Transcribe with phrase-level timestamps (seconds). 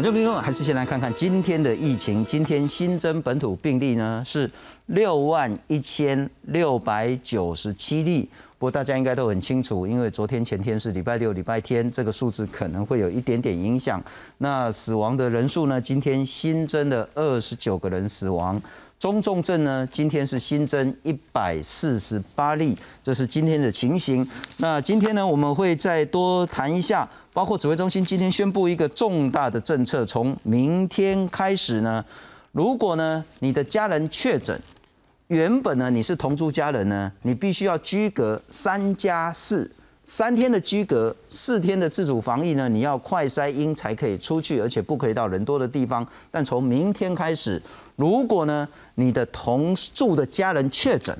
[0.00, 2.24] 我这边还是先来看看今天的疫情。
[2.24, 4.50] 今天新增本土病例呢是
[4.86, 8.26] 六万一千六百九十七例。
[8.58, 14.02] 不过大家应该都很清楚，因为昨天前天是礼拜六、礼拜天，这个数字可能会有一点点影响。
[14.38, 15.78] 那死亡的人数呢？
[15.78, 18.58] 今天新增的二十九个人死亡。
[18.98, 19.86] 中重症呢？
[19.90, 24.26] 今天是新增一百四十八例，这是今天的情形。
[24.56, 27.08] 那今天呢，我们会再多谈一下，
[27.40, 32.04] 包括指挥中心今天宣布一个重大的政策，从明天开始呢，
[32.52, 34.60] 如果呢你的家人确诊，
[35.28, 39.70] 原本呢你是同住家人呢，你必须要居隔三加四。
[40.04, 42.68] 三天的居隔，四天的自主防疫呢？
[42.68, 46.06] 你要快筛阴才可以出去，而且不可以到人多的地方。
[46.30, 47.62] 但从明天开始，
[47.96, 51.16] 如果呢你的同住的家人确诊，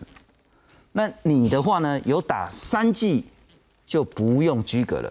[0.92, 3.24] 那你的话呢有打三剂
[3.86, 5.10] 就不用居隔了，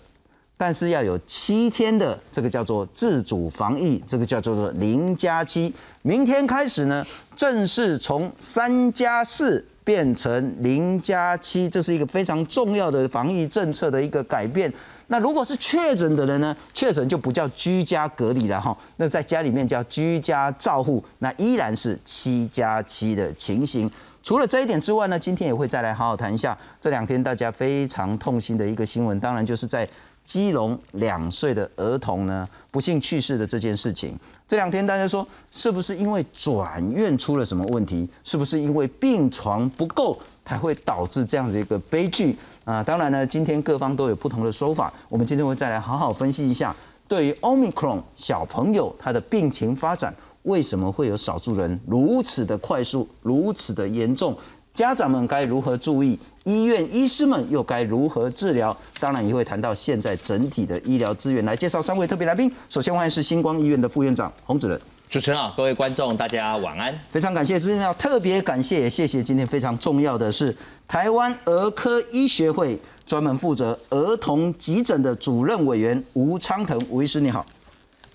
[0.60, 5.74] 但是要有七天的这个叫做自主防疫，这个叫做做零加七。
[6.02, 9.66] 明天开始呢，正式从三加四。
[9.82, 14.72] 变成零加七，这是一个非常重要的防疫政策的一个改变。
[15.08, 16.56] 那如果是确诊的人呢？
[16.76, 23.90] 确诊就不叫居家隔离了哈，那在家里面叫居家照护，那依然是七加七的情形。
[24.22, 29.90] 除了这一点之外呢，今天也会再来好好谈一下这两天大家非常痛心的一个新闻，当然就是在。
[30.30, 34.16] 基隆两岁的儿童呢，不幸去世的这件事情，
[34.48, 38.08] 这两天大家说是不是因为转院出了什么问题？
[38.24, 42.84] 是不是因为病床不够才会导致这样子一个悲剧啊？
[42.84, 46.76] 当然呢，今天各方都有不同的说法，我们今天会再来好好分析一下，
[47.08, 54.38] 对于 Omicron 小朋友他的病情发展，为什么会有少数人如此的快速、如此的严重？
[54.76, 56.18] 家长们该如何注意？
[56.50, 58.76] 医院医师们又该如何治疗？
[59.00, 61.46] 当然也会谈到现在整体的医疗资源。
[61.46, 62.52] 来介绍三位特别来宾。
[62.72, 64.82] 首先欢迎是星光医院的副院长洪子仁。
[65.08, 66.92] 主持人好，各位观众大家晚安。
[67.12, 70.56] 非常感谢，今天要特别感谢，也谢谢今天非常重要的是
[70.88, 77.46] 台湾儿科医学会专门负责儿童急诊的主任委员吴昌腾吴医师，你好。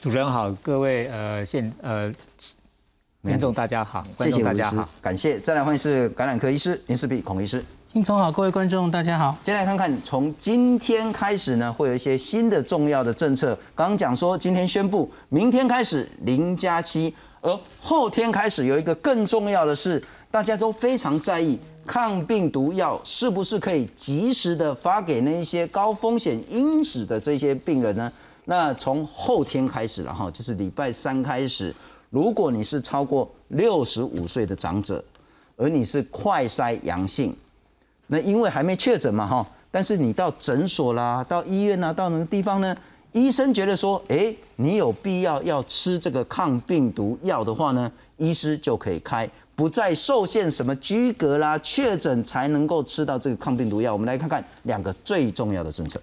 [0.01, 2.13] 主持人好，各位呃现呃。
[3.23, 5.41] 观众大家好，观众大家好，感谢。
[5.41, 9.39] 再来欢迎是感染科医师林世碧孔医师，听从好，各位观众大家好。
[9.45, 13.57] 先来看看，从今天开始呢，会有一些新的重要的政策。
[13.73, 21.57] 刚刚讲说，今天宣布，明天开始零加七，而后天开始有一个更重要的是，大家都非常在意
[21.87, 28.13] 抗病毒药是不是可以及时的发给那一些高风险因子的这些病人呢？
[28.47, 31.73] 那从后天开始了哈，就是礼拜三开始。
[32.11, 35.05] 如果你是超过六十五岁的长者，
[35.57, 37.37] 而你是快筛阳性，
[38.07, 42.77] 那因为还没确诊嘛哈，但是你到诊所啦、到医院啦、到那个地方呢，
[43.13, 53.93] 医生觉得说，哎，你有必要要吃这个抗病毒药的话呢，医师就可以开，不再受限什么居格啦、确诊才能够吃到这个抗病毒药。
[53.93, 56.01] 我们来看看两个最重要的政策。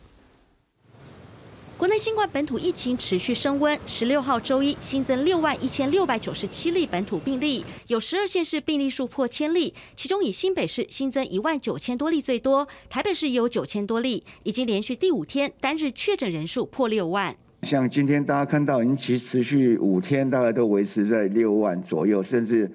[1.82, 17.36] 国内新冠本土疫情持续升温，十六号周一新增六万一千六百九十七例本土病例，有十二县市病例数破千例，其中以新北市新增一万九千多例最多，台北市有九千多例，已经连续第五天单日确诊人数破六万。
[17.64, 22.72] 像今天大家看到，已经其持续五天，大概都维持在六万左右，甚至。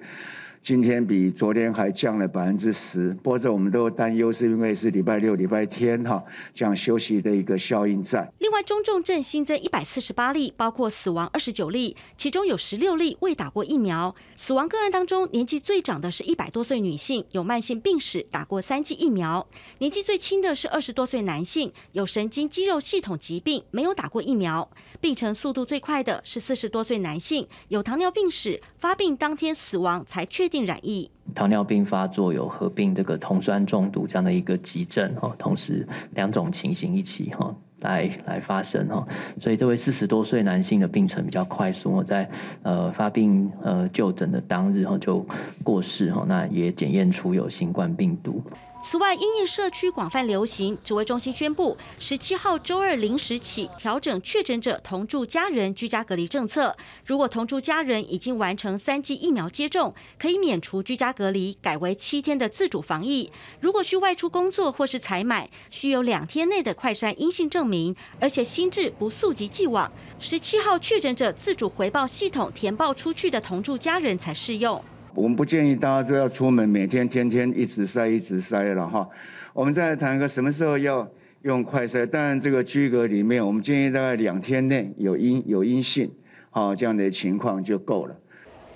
[0.61, 6.21] 今天比昨天还降了百分之十，不过这我们都担忧，是因为是礼拜六、礼拜天哈
[6.53, 8.29] 这样休息的一个效应在。
[8.39, 14.13] 另外，中重症新增一百四十八例，包括死亡二十九例，其中有十六例未打过疫苗。
[14.35, 19.47] 死亡个案当中，年纪最长的是一百多岁女性，有慢性病史，打过三剂疫苗；
[19.79, 24.69] 年纪最轻的是二十多岁男性，有神经肌肉系统疾病，没有打过疫苗。
[24.99, 30.67] 病程速度最快的是四十多岁男性，有糖尿病史，发病当天死亡才确定。
[30.67, 39.07] 染疫，糖尿病发作有合并这个酮酸中毒这样的一个急症哈，同时两种情形一起哈来来发生哈，
[39.39, 42.29] 所以这位四十多岁男性的病程比较快速，我在
[42.63, 45.25] 呃发病呃就诊的当日哈就
[45.63, 48.43] 过世哈，那也检验出有新冠病毒。
[48.79, 56.75] 此外，因应社区广泛流行，指挥中心宣布，十七号周二零时起调整确诊者同住家人居家隔离政策。
[57.05, 63.29] 如果同住家人已经完成三剂疫苗接种，可以免除居家隔离，改为七天的自主防疫。
[63.59, 69.91] 如果需外出工作或是采买，需有两天内的快筛阴性证明，而且心智不溯及既往。
[70.19, 74.81] 十七号确诊者自主回报系统填报出去的同住家人才适用。
[75.17, 79.09] 我们不建议大家说要出门，每天天天一直塞一直塞了哈。
[79.51, 81.09] 我们再来谈一个什么时候要
[81.41, 82.05] 用快筛。
[82.05, 86.11] 当然，这个居隔里面，我们建议大概两天内有阴有阴性。
[86.51, 88.15] 好这样的情况就够了。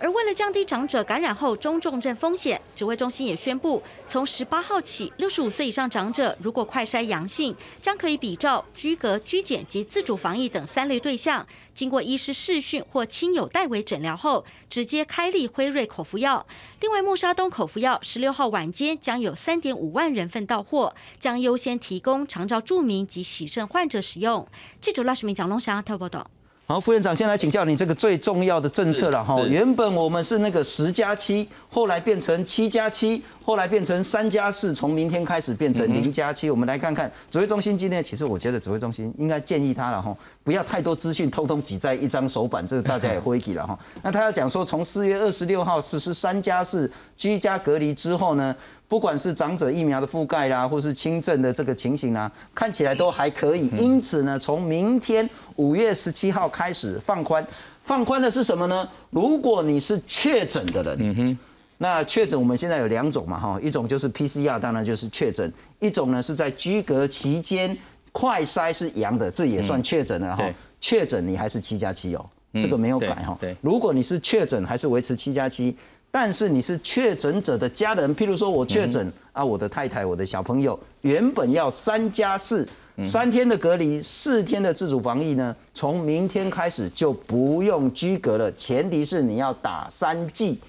[0.02, 11.46] 而为了降低长者感染后中重症风险，指挥中心也宣布，从十八号起，六十五岁以上长者如果快筛阳性，将可以比照居隔、居检及自主防疫等三类对象，
[11.76, 16.48] 经过医师视讯或亲友代为诊疗后，直接开立辉瑞口服药。
[16.80, 24.48] 另外，莫沙东口服药十六号晚间将有三点五万人份到货，将优先提供长照住民及喜肾患者使用。
[24.80, 26.26] 记者赖世明、蒋龙祥特报道。
[26.72, 29.38] 好，副院长，先来请教你这个最重要的政策了哈。
[29.42, 36.50] 原本我们是那个十加七，后来变成七加七，后来变成三加四，从明天开始变成零加七。
[36.50, 40.16] 我们来看看指挥中心今天，其实我觉得指挥中心应该建议他了哈，
[40.46, 43.78] 不要太多资讯通通挤在一张手板，这个大家也会记了哈。
[44.02, 48.56] 那他要讲说，从四月二十六号实施三加四居家隔离之后呢？
[48.92, 53.70] 不管是长者疫苗的覆盖啦，或是轻症的这个情形啊，看起来都还可以。
[53.78, 57.48] 因此呢，从明天五月十七号开始放宽，
[57.86, 58.86] 放宽的是什么呢？
[59.10, 61.40] 如果你是确诊的人，嗯哼，
[61.78, 65.50] 那确诊我们现在有两种嘛，哈，一种就是 PCR，当然就是确诊；
[65.80, 67.74] 一种呢是在居隔期间
[68.12, 70.44] 快筛是阳的，这也算确诊了哈。
[70.82, 72.26] 确诊你还是七加七哦，
[72.60, 73.38] 这个没有改哈。
[73.40, 75.74] 对，如果你是确诊，还是维持七加七。
[76.14, 82.68] 但是你是确诊者的家人，譬如说我确诊啊，我的太太、我的小朋友原本要三加四，
[83.02, 90.60] 三天的隔离，四天的自主防疫呢，从明天开始就不用居隔了，前提是你要打三剂。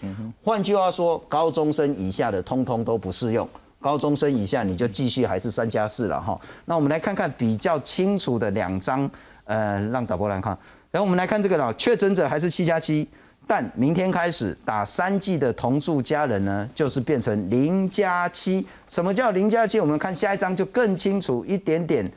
[0.45, 3.47] 换句话说，高中生以下的通通都不适用，
[3.81, 6.41] 高中生以下你就继续还是三加四了哈。
[6.67, 9.11] 那我们来看看比较清楚的两张，
[9.45, 10.57] 呃，让导播来看。
[10.93, 13.09] 然后我们来看这个了，确诊者还是七加七。
[13.47, 18.67] 但明天开始打三剂的同住家人呢，就是变成零加七。
[18.89, 19.79] 什么叫零加七？
[19.79, 22.11] 我们看下一章就更清楚一点点。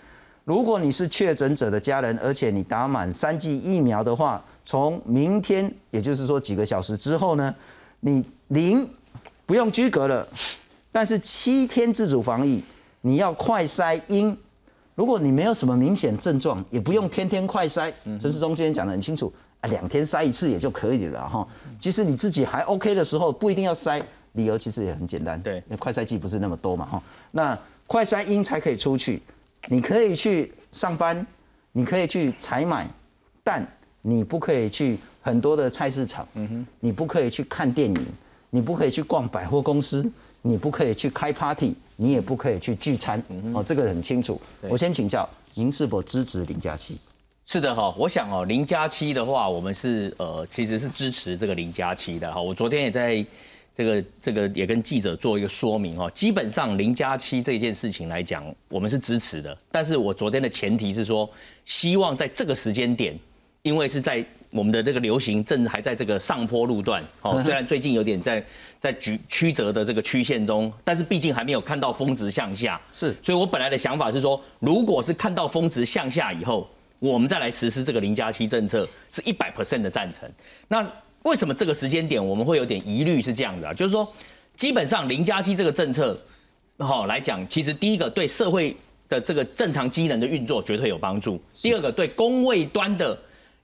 [0.45, 7.53] 如果你是确诊者的家人，而且你打满三剂疫苗的话，从明天，也就是说几个小时之后呢，
[7.99, 8.87] 你零
[9.45, 10.25] 不用居隔了，
[10.91, 12.63] 但是七天自主防疫，
[13.01, 14.37] 你要快筛阴。
[14.93, 17.91] 如果你没有什么明显症状，也不用天天快筛。
[18.17, 19.33] 这是中间讲的很清楚。
[19.67, 21.47] 两天筛一次也就可以了哈。
[21.79, 24.01] 其实你自己还 OK 的时候，不一定要筛。
[24.33, 27.03] 理由其实也很简单，对，那快筛剂不是那么多嘛哈。
[27.31, 27.57] 那
[27.87, 29.21] 快筛阴才可以出去，
[29.69, 31.25] 你可以去上班，
[31.71, 32.85] 你可以去采买，
[33.45, 33.65] 但
[34.01, 38.05] 你不可以去很多的菜市场，嗯哼，你不可以去看电影，
[38.49, 40.05] 你不可以去逛百货公司，
[40.41, 43.23] 你不可以去开 party，你也不可以去聚餐。
[43.53, 44.37] 哦，这个很清楚。
[44.63, 46.99] 我先请教您是否支持零假期？
[47.47, 52.41] 是的哈，我想哦，零加七的话，我们是呃，其实是支持这个零加七的哈。
[52.41, 53.23] 我昨天也在
[53.73, 56.09] 这个这个也跟记者做一个说明哈。
[56.09, 59.55] 基本上零加七这件事情来讲，我们是支持的。
[59.71, 61.29] 但是我昨天的前提是说，
[61.67, 63.15] 希望在这个时间点，
[63.61, 68.43] 因为是在我们的这个流行正还在这个上坡路段哦，虽然最近有点在
[68.79, 72.81] 在曲曲折的这个曲线中，但是毕竟还没有看到峰值向下。
[72.91, 76.67] 是，所以我本来的想法是说，如果是看到峰值向下以后。
[77.11, 80.29] 我们再来实施这个零加七政策，是一百 percent 的赞成。
[80.67, 80.85] 那
[81.23, 83.21] 为什么这个时间点我们会有点疑虑？
[83.21, 84.07] 是这样的啊，就是说，
[84.57, 86.17] 基本上零加七这个政策，
[86.79, 88.75] 好来讲，其实第一个对社会
[89.09, 93.17] 的这个正常机能的运作绝对有帮助；第二个对工位端的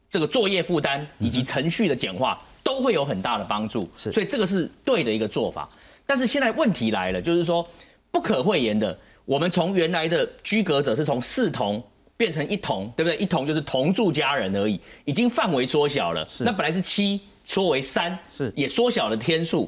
[0.10, 3.90] 这个作业负担以及程序的简化都会有很大的帮助。
[3.96, 5.70] 是，所以这个是对的一个做法。
[6.06, 7.68] 但是现在问题来了，就是说
[8.12, 11.84] 不可讳言的，我们从原来的居格者是从视同。
[12.22, 13.18] 变成一同，对不对？
[13.18, 16.28] 一同就是同住家人而已，已经范围缩小了。
[16.42, 19.68] 那本来是七，缩为三，是也缩小了天数。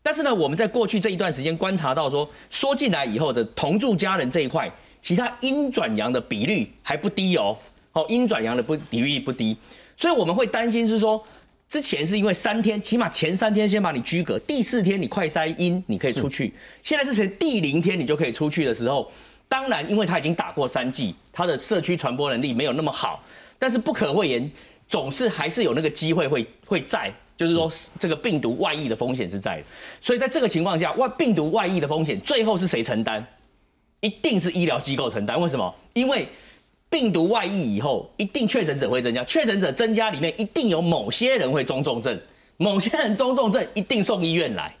[0.00, 7.58] 但是呢，我们在过去这一段时间观察到，说缩进来以后的同住家人这一块，其他阴转阳的比率还不低哦。
[7.94, 9.56] 哦，阴转阳的不比率不低，
[9.96, 11.20] 所以我们会担心是说，
[11.68, 16.54] 之前是因为三天，起码前三天先把你居隔，第四天你快筛阴，你可以出去。
[16.84, 19.10] 现在是从第零天你就可以出去的时候。
[19.48, 23.24] 当然，因为他已经打过三剂，他的社区传播能力没有那么好，
[23.58, 24.50] 但是不可讳言，
[24.88, 29.64] 总是还是有那个机会会会在，就是说这个病毒外溢的风险是在的。
[30.00, 33.26] 所以在这个情况下，外病毒外溢的风险最后是谁承担？
[34.00, 35.40] 一定是医疗机构承担。
[35.40, 35.74] 为什么？
[35.94, 36.28] 因为
[36.90, 42.18] 病毒外溢以后，一定确诊者会增加，确诊者增加里面一定有某些人会中重症，
[42.58, 44.74] 某些人中重症一定送医院来。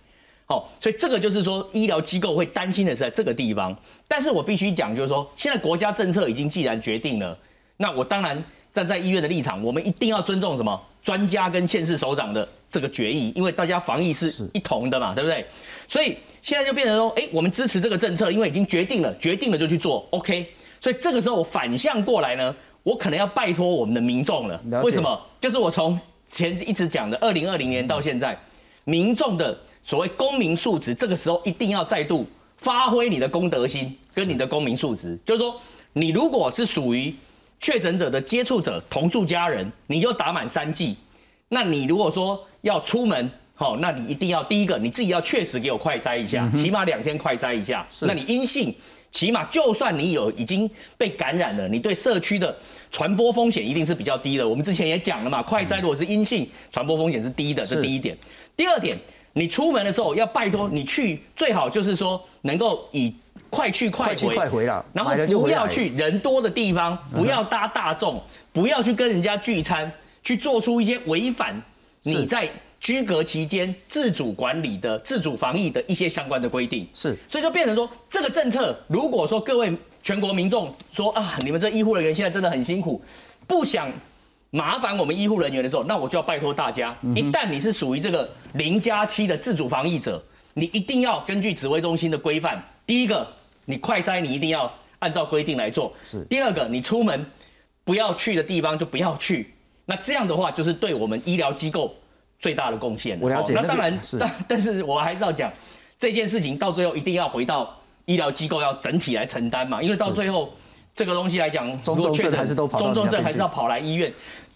[0.48, 3.76] 好，所以这个就是说，医疗机构会担心的是在这个地方。
[4.08, 7.36] 但是我必须讲，就是说，现在国家政策已经既然决定了，
[7.76, 15.44] 那我当然站在医院的立场，我们一定要尊重什么专家跟县市首长的这个决议，因为大家防疫是一同的嘛，对不对？
[15.86, 20.46] 所以现在就变成说，哎，我们支持这个政策，因为已经决定了，决定了就去做，OK。
[20.80, 24.58] 所以这个时候我反向过来呢，我可能要拜托我们的民众了。
[24.82, 25.20] 为什么？
[25.38, 26.00] 就是我从
[26.30, 28.34] 前一直讲的，二零二零年到现在，
[28.84, 32.26] 民众的所谓公民素质，这个时候一定要再度
[32.58, 35.58] 发挥你的公德心跟你的公民素质，就是说，
[35.94, 37.14] 你如果是属于
[37.58, 40.94] 确诊者的接触者、同住家人，你就打满三剂。
[41.48, 47.88] 那你如果说要出门，好，那你一定要第一个你自己要确实给我快筛一下，起码两天快筛一下。
[48.02, 48.74] 那你阴性，
[49.10, 52.54] 起码就算你有已经被感染了，你对社区的
[52.92, 54.46] 传播风险一定是比较低的。
[54.46, 58.14] 我们之前也讲了嘛，快筛如果是阴性，传播风险是低的，这第一点。
[58.54, 58.98] 第二点，
[59.38, 63.14] 你出门的时候要拜托你去，最好就是说能够以
[63.48, 68.20] 快去快回，快回了，然后不要去人多的地方，不要搭大众，
[68.52, 69.90] 不要去跟人家聚餐。
[70.24, 71.58] 去做出一些违反
[72.02, 83.00] 你在居隔期间自主管理的自主防疫的一些相关的规定，是，所以就变成说，这个政策如果说各位全国民众说啊，你们这医护人员现在真的很辛苦，
[83.46, 83.90] 不想
[84.50, 90.22] 麻烦我们医护人员的时候，那我就要拜托大家，一旦你是属于这个零加七的自主防疫者，
[90.54, 93.26] 你一定要根据指挥中心的规范，第一个，
[93.66, 97.26] 你快筛你一定要按照规定来做，是，第二个，你出门
[97.84, 99.54] 不要去的地方就不要去。
[99.84, 101.94] 那这样的话，就是对我们医疗机构
[102.38, 103.18] 最大的贡献。
[103.20, 103.52] 我了解。
[103.54, 105.52] 那当然，但 但是我还是要讲，
[105.98, 110.52] 这件事情到最后一定要回到医疗机构要整体来承担嘛，因为到最后
[110.98, 114.12] 这个东西来讲，中重症还是都跑中重症还是要跑来医院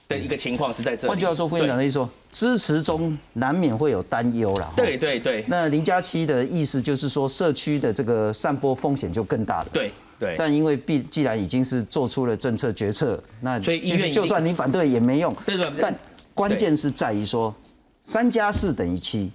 [0.09, 1.09] 的一个情况是在这里。
[1.09, 4.73] 换句话说，副院长的意思说，支持中难免会有担忧了。
[4.75, 5.45] 对对对。
[5.47, 9.69] 那零加七的意思就是说，社区的这个散播风险就更大了。
[9.73, 9.93] 对。
[10.19, 15.33] 对，但因为必既然已经是做出了政策决策，那所以医院就算你反对也没用。
[15.47, 15.71] 对对。
[15.81, 15.97] 但
[16.35, 17.55] 关键是在于说，
[18.03, 19.31] 三加四等于七，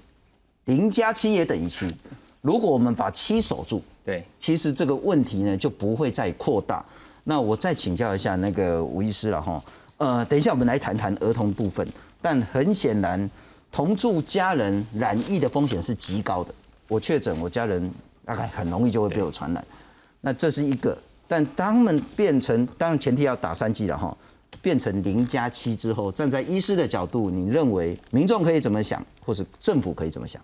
[0.66, 1.88] 零加七也等于七。
[2.42, 6.82] 如果我们把七守住，对，其实这个问题呢就不会再扩大。
[7.26, 9.62] 那我再请教一下那个吴医师了哈。
[9.98, 11.86] 呃，等一下我们来谈谈儿童部分。
[12.22, 13.30] 但很显然，
[13.70, 16.56] 同住家人染疫的风险是极高的。
[16.88, 17.92] 我确诊，我家人
[18.24, 19.62] 大概很容易就会被我传染。
[20.22, 20.98] 那这是一个，
[21.28, 24.16] 但当们变成，当然前提要打三剂了哈，
[24.62, 30.42] 变成零加七之后，站在医师的角度，你认为民众可以怎么想，或是政府可以怎么想？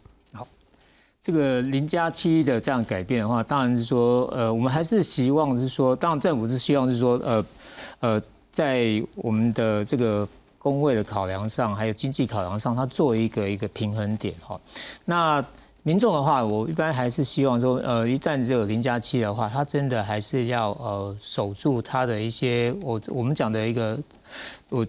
[1.23, 7.45] 这个零加七的这样改变的话，当然是说，呃，我们还是希望是说，当然政府是希望是说，呃，
[8.01, 10.27] 呃，在我们的这个
[10.59, 14.59] 工会的考量上，还有经济考量上，它做一个一个平衡点哈，
[15.05, 15.43] 那。
[15.85, 23.99] 民众的话，我一般还是希望说，呃，一旦只有零加七的话，他真的还是要呃守住他的一些我我们讲的一个
[24.69, 24.87] 我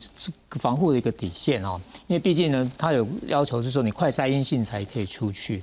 [0.50, 5.60] 防护的一个底线哦，因为毕竟呢，他有要求是说你快筛阴性才可以出去，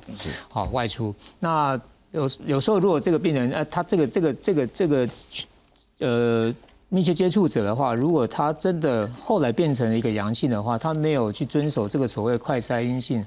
[0.50, 1.15] 好外出。
[1.39, 1.79] 那
[2.11, 5.09] 有有时候如果这个病人呃，他这个这个这个这个
[6.00, 6.53] 呃。
[6.93, 13.25] 密切接触者的话，如果他真的后来变成了一个阳性的话，他没有去遵守这个所谓快筛阴性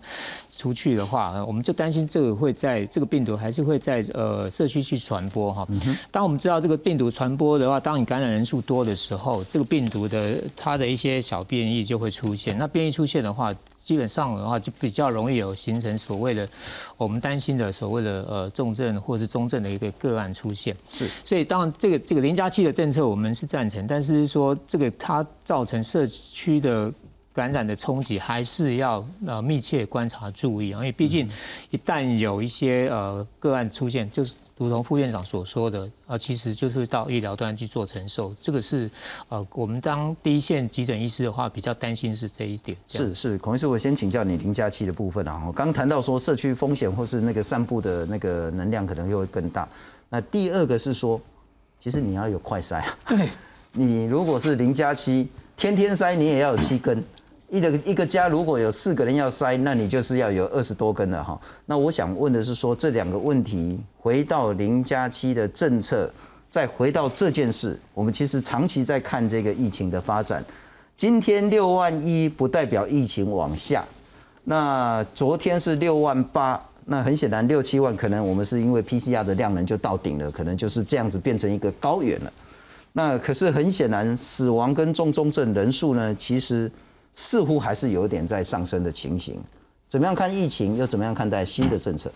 [0.56, 5.66] 出去的话，我们就担心这个会在这个病毒还是会在呃社区去传播哈。
[6.10, 12.56] 当我们知道这个病毒传播的话，当你感染人数多的时候，这个病毒的它的一些小变异就会出现。
[12.56, 16.48] 那变异出现的话，基本上的话，就比较容易有形成所谓的
[16.96, 20.74] 我们担心的所谓的呃重症或是中症的一个个案出现。
[20.90, 26.90] 是，所以当然这个这个零加七的政策我们是赞成，但是说这个它造成社区的
[27.34, 31.28] 感染的冲击，还是要呃密切观察注意，因为毕竟
[31.70, 34.34] 一旦有一些呃个案出现，就是。
[34.56, 38.88] 如同副院长所说的，呃，其实就是到医疗端去做承受，这个是，
[39.28, 42.78] 呃，我们当第一线急诊医师的话，比较担心是这一点。
[42.86, 45.42] 是是，孔医师，我先请教你零加七的部分啊。
[45.44, 49.68] 我刚谈到说社区风险或是那个散布的那个能量可能又会更大。
[50.08, 51.20] 那第二个是说，
[51.80, 52.98] 其实你要有快筛啊。
[53.08, 53.28] 对，
[53.74, 57.02] 你如果是零加七，天天筛，你也要有七根。
[57.54, 61.40] 一个一个家如果有四个人要筛，那你就是要有二十多根了哈。
[61.66, 66.12] 那我想问的是说这两个问题，回到零加七的政策，
[66.50, 70.44] 再回到这件事，我们其实长期在看这个疫情的发展。
[70.96, 73.84] 今天六万一不代表疫情往下，
[74.42, 82.32] 那昨天是六万八，那很显然六七万可能我们是因为 PCR 的量能就到顶了，可能就是这样子变成一个高原了。
[82.92, 86.68] 那可是很显然死亡跟重症人数呢，其实。
[87.14, 89.40] 似乎还是有点在上升的情形，
[89.88, 92.12] 怎么样看疫情，又怎么样看待新的政策？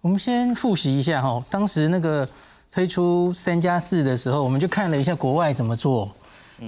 [0.00, 2.26] 我们先复习一下哈，当时那个
[2.70, 6.10] 推出三加四的时候，我们就看了一下国外怎么做。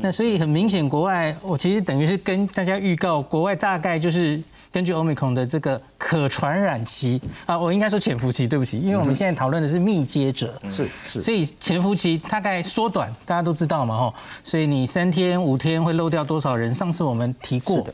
[0.03, 4.41] 那所以很明显，国外我其实等于是跟大家预告，国外大概就是
[4.73, 16.75] 根据 Omicron 的这个可传染期啊，我应该说潜伏期，对不起，因为我们现在讨论的是密接者，是是，所以潜伏期大概缩短，大家都知道嘛吼，所以你三天五天会漏掉多少人？
[16.75, 17.85] 上次我们提过，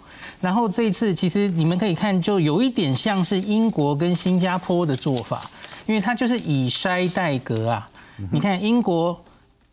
[0.40, 5.50] 然后这一次其实你们可以看，就有一点像是英国跟新加坡的做法，
[5.86, 7.88] 因为它就是以筛代隔啊，
[8.30, 9.18] 你看英国。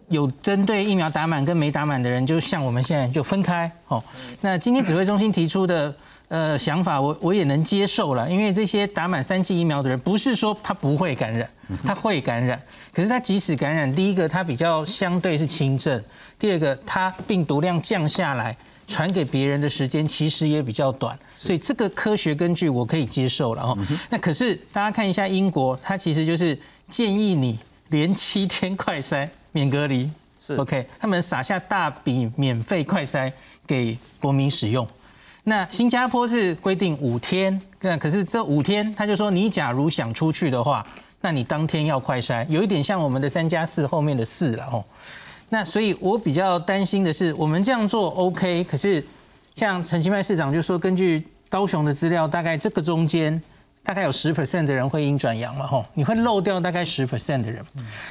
[0.10, 4.04] 有针对疫苗打满跟没打满的人，就像我们现在就分开哦。
[4.42, 5.96] 那今天指挥中心提出的
[6.34, 11.48] 呃想法，我我也能接受了，因为这些打满三剂疫苗的人，不是说他不会感染，
[11.84, 12.60] 他会感染，
[12.92, 16.04] 可是他即使感染，第一个他比较相对是轻症，
[16.40, 23.78] 第二个他病毒量降下来，传给别人的时间其实也比较短，所以这个科学根据我可以接受了哦。
[24.10, 26.60] 那可是大家看一下英国，它其实就是
[26.90, 27.60] 建议你
[27.90, 29.30] 连七天快筛。
[29.52, 30.10] 免隔离
[30.44, 33.32] 是 OK，他们撒下大笔免费快筛
[33.68, 34.88] 给国民使用。
[35.44, 40.86] 那新加坡是规定五天，那可是这五天他就说，你假如想出去的话，
[41.22, 44.84] 那你当天要快筛，有一点像我们的三加四后面的四了哦。
[45.50, 49.06] 那所以我比较担心的是，我们这样做 OK，可是
[49.56, 53.42] 像陈其迈市长就说，根据高雄的资料，大概这个中间。
[53.86, 57.62] 大概有十 percent 的人会阴转阳嘛，吼，你会漏掉大概十 percent 的人。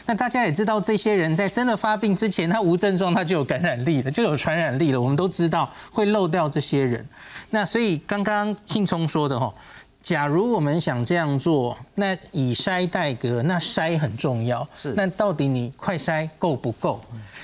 [0.04, 5.00] 那大家也知道，这些人在真的发病之前，他无症状，他就有感染力了，就有传染力了。
[5.00, 7.02] 我们都知道会漏掉这些人。
[7.48, 9.54] 那所以刚刚信聪说的，吼，
[10.02, 14.68] 假如我们想这样做，那以筛代隔，那筛很重要。
[14.74, 14.92] 是。
[14.94, 17.00] 那到底你快筛够不够？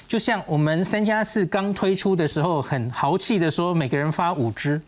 [0.07, 4.79] 就像我们三加四刚推出的时候，很豪气的说每个人发五支，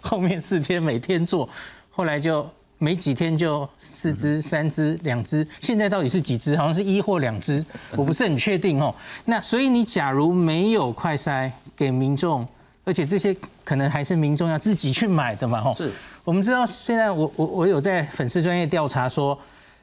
[0.00, 1.48] 后面四天每天做，
[1.90, 2.48] 后来就。
[2.78, 6.56] 没几天就四只、三只、两只，现在到底是几只？
[6.56, 8.94] 好像是一或两只，我不是很确定哦。
[9.24, 12.46] 那所以你假如没有快筛给民众，
[12.84, 15.62] 而且这些可能还是民众要自己去买的嘛？
[15.62, 15.90] 吼，是
[16.22, 19.38] 我们知道，现在我我我有在粉丝专业调查说，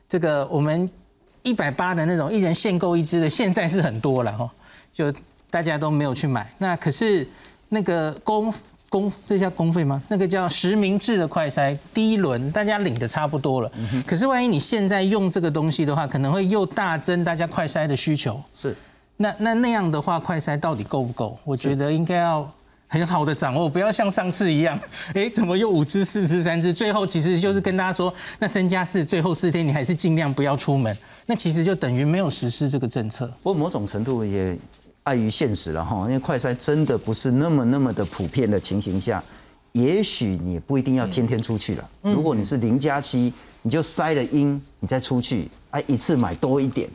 [0.07, 0.89] 这个我们
[1.41, 4.49] 一百八的那种一人限购一只的，现在是很多了哈，
[4.93, 5.11] 就
[5.49, 6.53] 大家都没有去买。
[6.59, 7.27] 那可是
[7.69, 8.53] 那个公。
[8.93, 9.99] 公这叫公费吗？
[10.07, 13.71] 那个叫实名制的快筛，第一轮大家领的差不多了。
[14.05, 18.39] 可是万一你现在用这个东西的话，可能会又大增大家快筛的需求。
[18.53, 18.75] 是，
[19.17, 21.35] 那那那样的话，快筛到底够不够？
[21.43, 22.47] 我觉得应该要
[22.87, 24.79] 很好的掌握，不要像上次一样，
[25.15, 26.71] 哎，怎么又五支、四支、三支？
[26.71, 30.95] 最后其实就是跟大家说，那三加四，最后四天你还是尽量不要出门。
[31.25, 33.25] 那其实就等于没有实施这个政策。
[33.41, 34.55] 不过某种程度也。
[35.03, 39.23] 碍于现实了哈，因为快筛真的不是那么那么的普遍的情形下，
[39.73, 41.89] 也许你不一定要天天出去了。
[42.01, 46.89] 如果你是零加七，你就塞了阴，你再出去，哎，一次买多一点，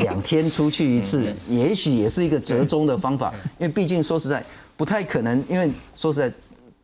[0.00, 3.32] 两天出去一次，也许也是一个折中的方法。
[3.58, 4.44] 因为毕竟说实在
[4.76, 6.32] 不太可能，因为说实在。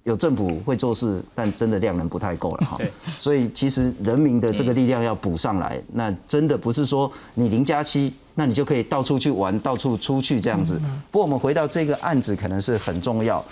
[0.05, 2.79] 有政府会做事，但真的量能不太够了哈。
[3.19, 10.81] 所以其实人民的这个力量要补上来，那真的不是说你零加七，那你就可以到处去玩，到处出去这样子。
[11.11, 13.45] 不过我们回到这个案子，可能是很重要。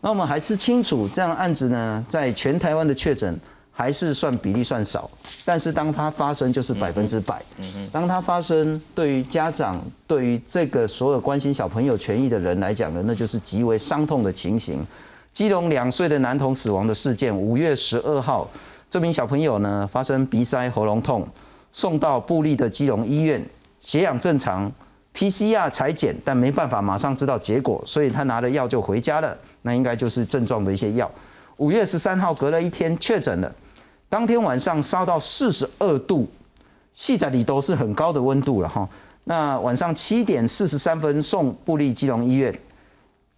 [0.00, 3.36] 那我们还是清楚，这样案子呢，在全台湾的确诊
[3.72, 5.10] 还是算比例算少，
[5.44, 7.42] 但是当它发生就是百分之百。
[7.90, 14.86] 当它发生，对于家长，对于这个所有关心小朋友权益的人来讲呢，那就是极为伤痛的情形。
[15.32, 18.48] 基隆两岁的男童死亡的事件，五月十二号，
[18.88, 21.26] 这名小朋友呢发生鼻塞、喉咙痛，
[21.72, 23.44] 送到布利的基隆医院，
[23.88, 24.70] 血氧正常
[25.14, 29.34] ，PCR 裁剪，但没办法马上知道结果，所以他拿了药就回家了。
[29.62, 31.10] 那应该就是症状的一些药。
[31.56, 33.50] 五月十三号隔了一天确诊了，
[34.10, 36.28] 当天晚上烧到四十二度，
[36.92, 38.86] 细仔里都是很高的温度了哈。
[39.24, 42.54] 那晚上七点四十三分送布利基隆医院。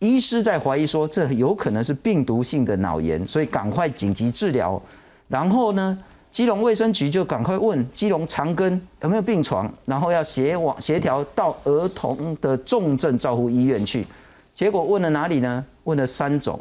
[0.01, 4.83] 医师在怀疑说，这有可能是病毒性的脑炎，所以赶快紧急治疗。
[5.29, 5.97] 然后呢，
[6.31, 14.07] 基隆卫生局就赶快问基隆长庚有没有病床，然后要协往协调到儿童的重症照护医院去。
[14.55, 15.65] 结果问了哪里呢？
[15.85, 16.59] 问了三种，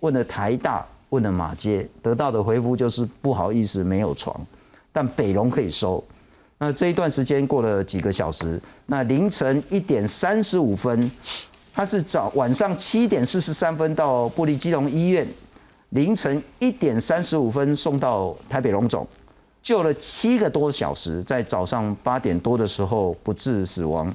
[0.00, 4.34] 问了台大，问了马街，得到的回复就是不好意思，没有床，
[4.92, 6.02] 但北龙可以收。
[6.58, 11.10] 那这一段时间过了几个小时，那凌晨一点三十五分。
[11.74, 15.26] 他是早晚上七点四十三分到布利基隆医院，
[15.92, 19.06] 凌晨一点三十五分送到台北龙总，
[19.62, 24.14] 救了七个多小时，在早上八点多的时候不治死亡，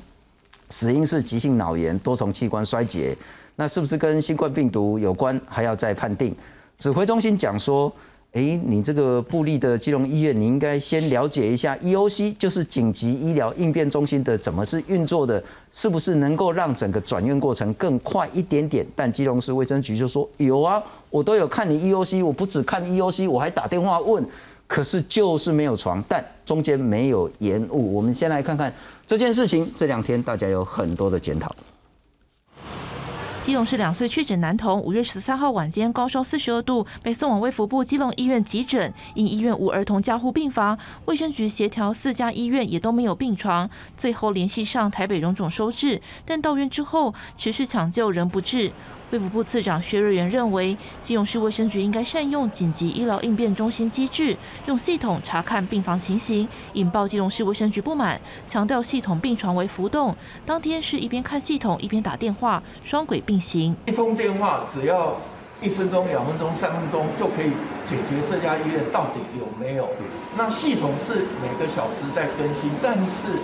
[0.70, 3.16] 死因是急性脑炎多重器官衰竭，
[3.58, 5.40] 那是不是跟新冠病毒有关？
[5.46, 6.36] 还要再判定。
[6.80, 7.94] 指挥中心讲说，
[8.32, 18.84] 哎，你这个布利的基隆医院，你应该先了解一下 EOC，就是紧急医疗应变中心的怎么是运作的，是不是能够让整个转院过程更快一点点？
[18.96, 24.26] 但基隆市卫生局就说有啊，我都有看你 EOC，我不只看 EOC，我还打电话问，
[24.67, 27.96] 可是就是没有床，但中间没有延误。
[27.96, 28.74] 我们先来看看
[29.06, 31.56] 这件事情，这两天大家有很多的检讨。
[33.41, 48.70] 基隆市两岁确诊男童，五月十三号晚间高烧四十二度，被送往卫福部基隆医院急诊，因医院无儿童加护病房，卫生局协调四家医院也都没有病床，最后联系上台北荣总收治，但到院之后持续抢救仍不治。
[49.12, 60.13] 卫福部次长薛瑞元认为，基隆市卫生局应该善用紧急医疗应变中心机制，用系统查看病房情形，引爆基隆市卫生局不满，强调系统病床为浮动。
[60.46, 63.74] 当天是一边看系统一边打电话，双轨并行。
[63.86, 65.15] 一通电话只要
[65.62, 67.52] 一分钟、两分钟、三分钟就可以
[67.89, 69.88] 解决这家医院到底有没有。
[70.38, 73.39] 那系统是每个小时在更新，但是。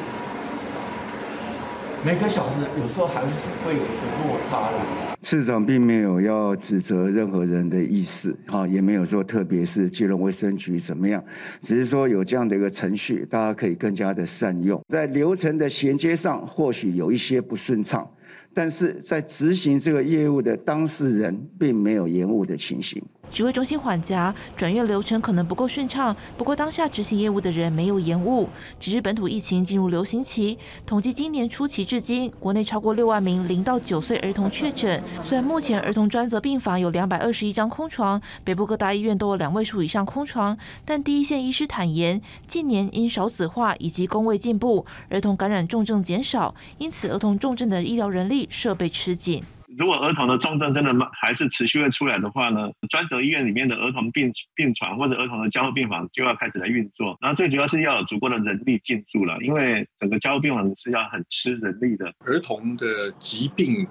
[2.06, 3.28] 每个小时有时候还是
[3.64, 4.78] 会有一个落差的。
[5.22, 11.24] 市长并没有要指责任何人的意思，哈，也没有说特别是基隆卫生局怎么样，
[11.62, 14.82] 只是说有这样的一个程序，大家可以更加的善用。
[14.90, 18.06] 在流程的衔接上，或许有一些不顺畅，
[18.54, 23.02] 但是在执行这个业务的当事人，并没有延误的情形。
[23.34, 28.48] 指挥中心缓夹转院流程可能不够顺畅，不过当下执行业务的人没有延误。
[28.80, 35.02] 只是本土疫情进入流行期，统计今年初期至今，国内超过六万名零到九岁儿童确诊。
[35.26, 49.44] 虽然目前儿童专责病房有两百二十一张空床，北部各大医院都有两位数以上空床，但第一线医师坦言，近年因少子化以及工位进步，儿童感染重症减少，因此儿童重症的医疗人力设备吃紧。
[49.78, 62.14] 如果儿童的重症真的慢还是持续会出来的话呢，专责医院里面的儿童病病床或者儿童的加护病房就要开始来运作，然后最主要是要有足够的人力进驻了，因为整个加护病房是要很吃人力的。
[62.20, 63.88] 儿童的疾病，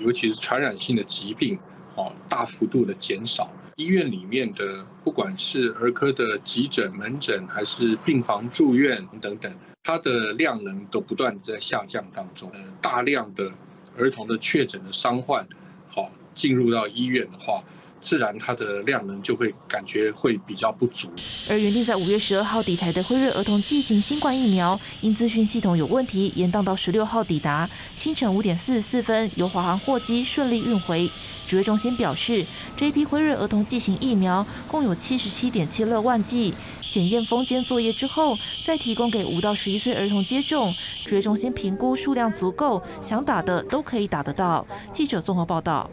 [0.00, 1.58] 尤其是传染性的疾病，
[1.96, 13.52] 哦，大幅度的减少，医院里面的不管是儿科的急诊、门诊还是病房住院等等，它的量能都不断在下降当中，大量的。
[13.96, 15.46] 儿童的确诊的伤患，
[15.88, 17.62] 好进入到医院的话，
[18.00, 21.08] 自然它的量能就会感觉会比较不足。
[21.48, 27.68] 而原定在五月十二号抵台的辉瑞儿童剂型新冠疫苗，因资讯系统有问题，延宕到十六号抵达。
[27.96, 31.10] 清晨五点四十四分，由华航货机顺利运回。
[31.46, 32.44] 指挥中心表示，
[32.76, 36.54] 这一批辉瑞儿童剂型疫苗共有七十七点七六万剂。
[36.94, 40.72] 检验封间作业之后，再提供给五到十一岁儿童接种。
[41.04, 44.64] 指挥中心评估数量足够，想打的都可以打得到。
[44.92, 45.90] 记者综合报道。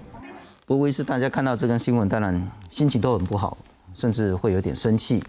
[0.68, 3.58] 不过，是大家看到这个新闻，当然心情都很不好，
[3.96, 5.20] 甚至会有点生气。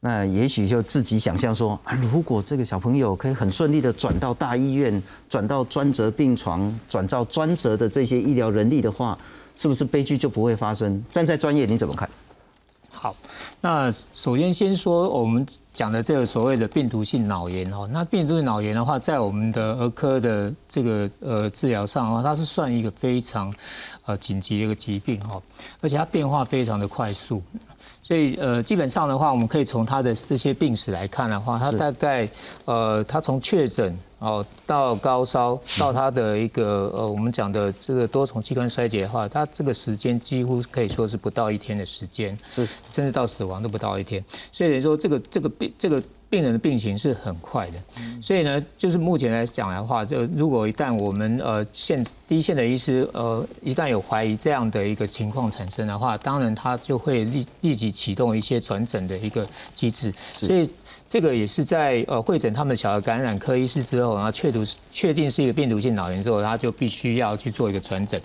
[0.00, 1.80] 那也许就自己想象说，
[2.12, 9.18] 如果这个小朋友可以很顺利的转到大医院，转到专责病床，转到专责的这些医疗人力的话，
[9.56, 11.02] 是不是悲剧就不会发生？
[11.10, 12.06] 站在专业，你怎么看？
[13.00, 13.14] 好，
[13.60, 23.54] 那首先先说我们讲的这个所谓的病毒性脑炎哦，那病毒性脑炎的话，在我们的儿科的这个呃治疗上啊，它是算一个非常
[24.04, 25.40] 呃紧急的一个疾病哦，
[25.80, 27.40] 而且它变化非常的快速。
[28.08, 32.26] 所以呃，基本上的话，我们可以从他的这些病史来看的话，他大概
[32.64, 44.24] 呃，他从确诊哦到高烧到他的一个呃，我们讲的这个多重器官衰竭的话，他这个时间几乎可以说是不到一天的时间，是甚至到死亡都不到一天。
[44.50, 46.02] 所以说这个这个病这个。
[46.30, 47.78] 病人的病情是很快的，
[48.20, 60.12] 所以呢，就是目前来讲的话，就如果一旦我们呃现第一线的医师呃一旦有怀疑这样的一个情况产生的话，当然他就会立立即启动一些转诊的一个机制。
[60.34, 60.70] 所以
[61.08, 64.62] 这个也是在呃会诊他们小儿感染科医师之后，然后确读
[64.92, 68.20] 确定是一个病毒性脑炎之后，他就必须要去做一个转诊。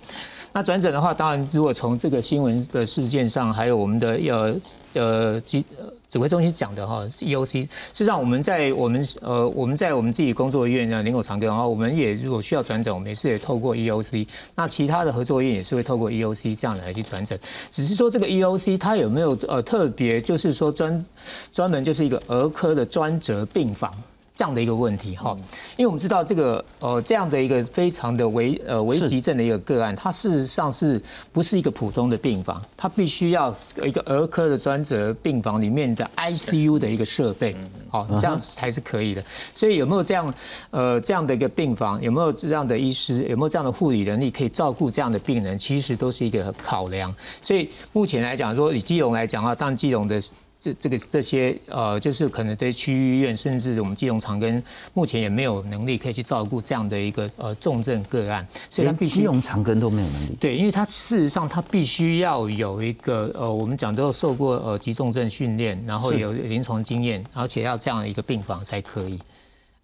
[0.51, 4.53] 那转诊的话，当然如果从这个新闻的事件上，还有我们的要
[4.91, 5.65] 呃机。
[6.13, 17.39] 指挥中心讲的哈，EOC，事实上我们在我们呃我们在我们自己工作医院呢，林口长庚，然后我们也如果需要转诊，我们也是也透过 EOC，那其他的合作医院也是会透过 EOC 这样来去转诊，
[17.71, 21.03] 只是说这个 EOC 它有没有呃特别就是说专
[21.51, 23.91] 专门就是一个儿科的专责病房。
[24.35, 25.37] 这样的一个问题哈，
[25.77, 30.99] 因为我们知道这个呃这样的一个非常的危呃危急症的一个个案，它事实上是
[31.31, 32.59] 不是一个普通的病房？
[32.75, 37.55] 它必须要一个儿科的专责病房里面的 ICU 的一个设备，
[37.89, 39.23] 好这样子才是可以的。
[39.53, 40.33] 所以有没有这样
[40.71, 42.01] 呃这样的一个病房？
[42.01, 43.23] 有没有这样的医师？
[43.25, 45.55] 有没有这样的护理能力可以照顾这样的病人？
[45.55, 47.13] 其实都是一个考量。
[47.41, 50.19] 所以目前来讲，说以基隆来讲的话，当基隆的。
[50.63, 60.37] 这这个这些呃，就是可能对区域医院，甚至我们基隆长庚目前也没有能力可以去照顾这样的一个呃重症个案，所以他必须基隆长庚都没有能力。
[60.39, 69.19] 对，因为他事实上他必须要有一个呃，我们讲都受过呃急重症训练，然后有临床经验，而且要这样的一个病房才可以。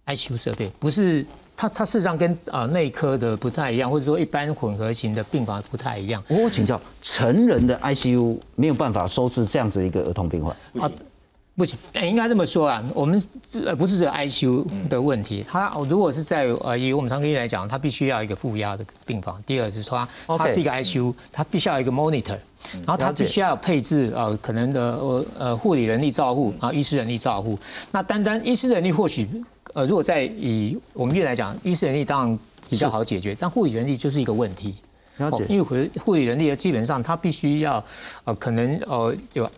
[0.06, 1.24] ICU 设备不是
[1.56, 6.22] 它，它事实上跟啊内科的不太一样，或者说一般混合型的病房不太一样。
[6.28, 10.90] 我请教，成人的 ICU 没有办法收治这样子一个儿童病患啊？
[11.56, 13.22] 不行，应该这么说啊，我们
[13.66, 19.42] 呃不是这 ICU 的问题，它如果是在呃以我们常规来讲，它必须要一个负压的病房。
[19.44, 22.38] 第二是说它是一个 ICU，它必须要一个 monitor，
[22.72, 27.58] 然后它必须要配置呃可能的呃呃护理人力照护，然后医师人力照护。
[27.92, 29.28] 那单单医师人力或许。
[29.74, 34.74] 呃，如果在以我们院来讲，医师人力当然比较好解决，但护理人力就是一个问题。
[35.18, 37.84] 了解，因为护护理人力基本上他必须要
[38.24, 39.48] 呃，可能呃就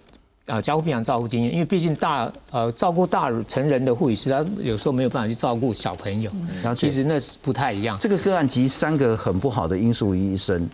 [0.47, 6.31] 呃加护病房照顾经验，因为毕竟大呃照顾大成人的护理师，他有时候没有办法去照顾小朋友。
[6.63, 7.97] 然后，其实那不太一样。
[8.01, 10.69] 这个个案集三个很不好的因素于一身，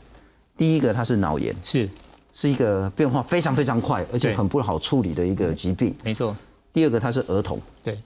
[0.56, 1.88] 第一个他是脑炎，是
[2.32, 5.94] 是一个变化非常非常快，而且很不好处理的一个疾病。
[6.02, 6.34] 没错。
[6.72, 7.60] 第二个他是儿童。
[7.84, 7.98] 对。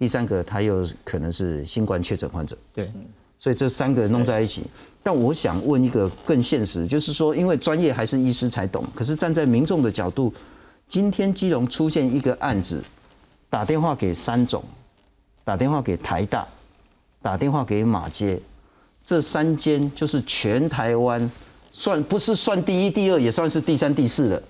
[0.00, 2.90] 第三个，他又可能是新冠确诊患者，对，
[3.38, 4.64] 所以这三个弄在一起。
[5.02, 10.32] 但我想问一个更现实，就是说，因为专业还是医师才懂，可是站在民众的角度，
[10.88, 12.82] 今天基隆出现一个案子，
[13.50, 14.64] 打电话给三总，
[15.44, 16.48] 打电话给台大，
[17.20, 18.40] 打电话给马街，
[19.04, 21.30] 这三间就是全台湾
[21.72, 24.42] 算不是算第一、第二，也算是第三、第四了。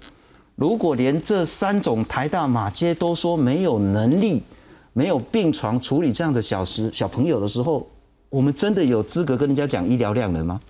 [0.55, 4.45] 如果连这三种台大、马街都说没有能力，
[4.93, 7.87] 没有病床处理这样的小时小朋友的时候，
[8.29, 10.61] 我们真的有资格跟人家讲医疗量能吗？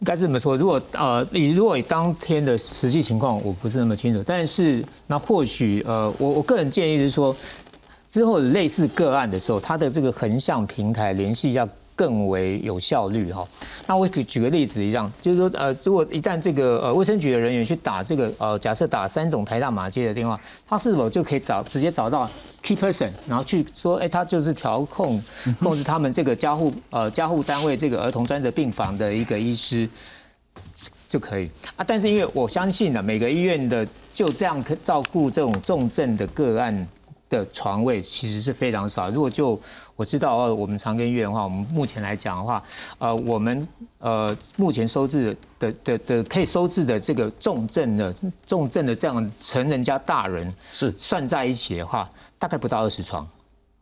[0.00, 0.56] 应该这么说。
[0.56, 7.34] 如果呃，你如果当天的实际情况我不是那么清楚，但是那或许呃，我我个人建议是说，
[8.08, 11.68] 之后类似个案的时候，它的这个横向平台联系一下。
[11.96, 13.46] 更为有效率哈，
[13.86, 22.28] 那我举举个例子一样，就是说呃，如果一旦这个呃卫生局的人员去打这个呃，假设打三种台大马街的电话，他是否就可以找直接找到
[22.62, 25.22] key person，然后去说，哎，他就是调控
[25.60, 29.88] 控制他们这个加护呃加护单位这个儿童专责病房的一个医师
[31.08, 31.84] 就可以啊？
[31.86, 36.88] 但是因为我相信呢，每个医院的就这样照顾这种重症的个案。
[37.34, 39.10] 的床位其实是非常少。
[39.10, 39.60] 如果就
[39.96, 42.62] 我知道，我们长庚医院的话，我们目前来讲的话，
[42.98, 43.68] 呃，我们
[43.98, 48.14] 呃目前收治的的的可以收治的这个重症的
[48.46, 53.26] 重症的这样成人加大人是算在一起的话，大概不到二十床，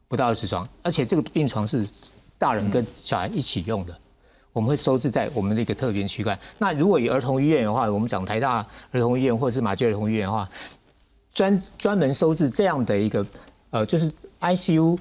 [0.09, 1.87] 不到二十床，而且这个病床是
[2.39, 3.97] 大人跟小孩一起用的，
[4.53, 6.39] 我们会收治在我们的一个特别区块。
[6.59, 10.49] 那如果以儿童医院的话，我们讲台大儿童医院或者是马偕儿童医院的话。
[11.35, 13.27] 专专门收治这样的一个，
[13.71, 14.99] 呃，就是 ICU。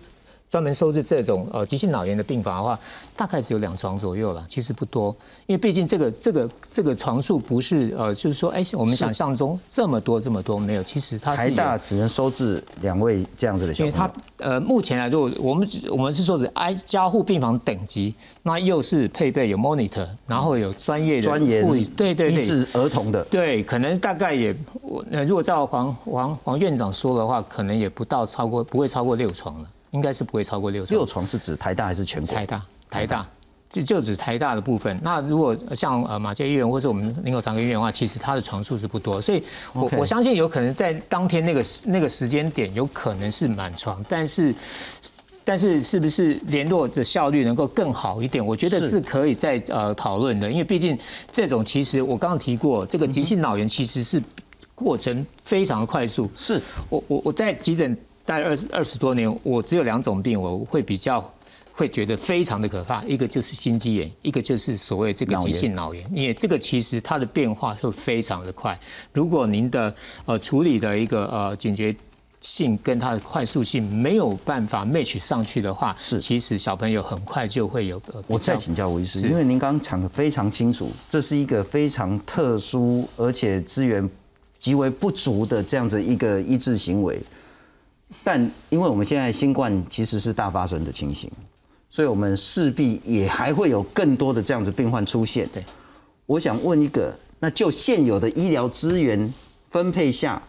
[0.52, 2.78] 专门收治这种呃急性脑炎的病房的话，
[3.16, 5.16] 大概只有两床左右了，其实不多。
[5.48, 13.74] 因为毕竟这个这个这个床数不是呃，就是说，哎，我们想象中这么多这么多没有，其实它台大只能收治两位这样子的。
[13.76, 23.24] 因为它呃，目前来说，我们我们是说是哎加护病房等级，那又是配备有 monitor，然后有专业的专业护理，对对对，治儿童的。
[23.32, 29.70] 对，可能大概也我如果照黄黄黄院长说的话，可能也不到超过不会超过六床了。
[29.92, 30.98] 应该是不会超过六床。
[30.98, 32.34] 六床是指台大还是全国？
[32.34, 33.28] 台大，台大，
[33.70, 35.00] 就就指台大的部分。
[35.04, 44.54] 那如果像呃马街医院或是我们林口长庚医院的话，其实它的床数是不多，所以我我相信有可能在当天那个那个时间点有可能是满床，但是
[45.44, 48.46] 但是是不是联络的效率能够更好一点？
[48.46, 50.98] 我觉得是可以再呃讨论的，因为毕竟
[51.32, 54.22] 这种其实我刚刚提过，这个急性脑炎其实是
[54.74, 56.30] 过程非常的快速。
[56.36, 57.98] 是我我我在急诊。
[58.26, 61.34] 待二十二十多年，我只有两种病，我会比较
[61.74, 63.04] 会觉得非常的可怕。
[63.06, 66.06] 一个就是心肌炎，一个就是所谓这个急性脑炎。
[66.14, 68.80] 因为这个其实它的变化会非常的快。
[69.12, 69.94] 如果您的
[70.26, 71.96] 呃处理的一个呃警觉
[72.42, 78.02] 性跟它的快速性没有办法 match 上去的话，是其实小朋友很快就会有。
[78.28, 84.08] 我再请教吴医师，因为您刚刚讲的非常清楚，这是一个非常特殊而且资源
[84.60, 87.22] 极为不足的这样子一个医治行为。
[88.24, 91.32] 但因为我们现在新冠其实是大发生的情形，
[91.90, 95.50] 所以我们势必也还会有更多的这样子病患出现。
[95.54, 95.64] 对，
[96.26, 99.34] 我想问一个，那就现有的医疗资源
[99.70, 100.42] 分配下，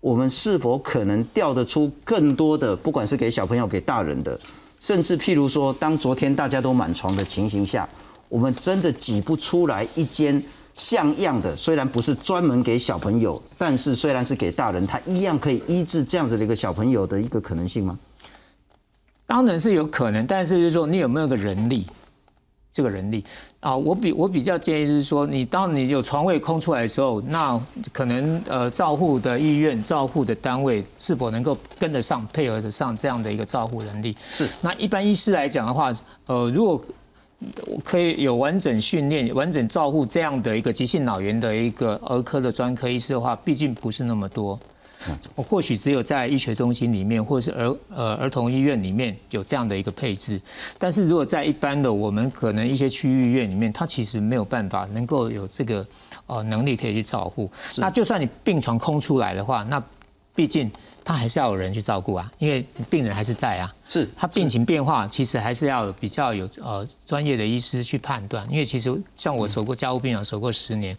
[0.00, 4.38] 我们是否可能调得出更多的，不管是给小朋友、给大人的，
[4.80, 7.88] 甚至譬如说，当昨天大家都满床的情形下，
[8.28, 10.42] 我们真的挤不出来一间
[10.74, 17.98] 像样的，虽然不是专门给小朋友，但是虽然是给大人，他一样可以医治这样子的一个小朋友的一个可能性吗？
[19.26, 21.86] 当然是有可能，但是就是说你有没有个人力，
[22.72, 23.24] 这个人力
[23.60, 27.60] 啊，我比我比较建议是说，你当你有床位空出来的时候，那
[27.92, 34.16] 可能呃照护的医院、照护的单位是否能够跟得上、配合得上这样的一个照护能力？
[34.32, 34.48] 是。
[34.62, 35.94] 那一般医师来讲的话，
[36.26, 36.82] 呃，如果
[37.84, 44.58] 可以有完整训练、完整照护这样的一个急性脑炎的一个儿科的专科医师的话，毕竟不是那么多。
[45.34, 50.38] 我或许只有在医学中心里面，或者是儿呃儿童医院里面有这样的一个配置。
[50.78, 55.86] 但是如果在一般的我们可能一些区域医院里面，它其实没有办法能够有这个
[56.26, 57.50] 呃能力可以去照护。
[57.78, 59.82] 那就算你病床空出来的话，那
[60.34, 60.70] 毕竟。
[61.04, 63.74] 他还是要有人去照顾啊，因为病人还是在啊。
[63.84, 68.48] 是，他病情变化，其实还是要比较有呃专业的医师去判断。
[68.50, 70.96] 因为其实像我守过家务病房，守过十年，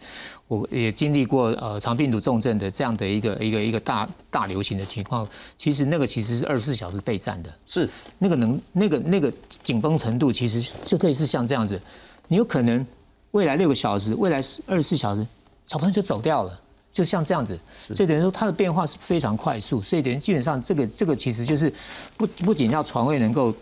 [0.48, 5.28] 我也经历过呃肠病毒重症的这样的一个一个一个大大流行的情况。
[5.56, 9.32] 其实那个其实是二十四小时备战的，是那个能那个那个
[9.64, 11.82] 紧绷程度，其实就可以是像这样子，
[12.28, 12.86] 你有可能
[13.32, 15.26] 未来六个小时，未来二十四小时，
[15.66, 16.60] 小朋友就走掉了。
[16.93, 17.58] 就像这样子，
[17.93, 21.73] 所以等于说它的变化是非常快速，所以等于基本上这个这个其实就是
[22.17, 23.56] 不不仅要床位能够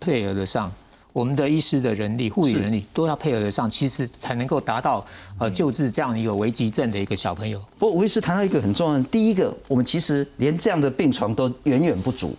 [0.00, 0.72] 配合得上，
[1.12, 5.04] 我们的医师的人力、护理人力都要配合得上，其实才能够达到
[5.38, 7.62] 呃救治这样一个危急症的一个小朋友。
[7.78, 12.30] 不过吴医师谈到一个很重要的，第一个，我们其实连这样的病床都远远不足；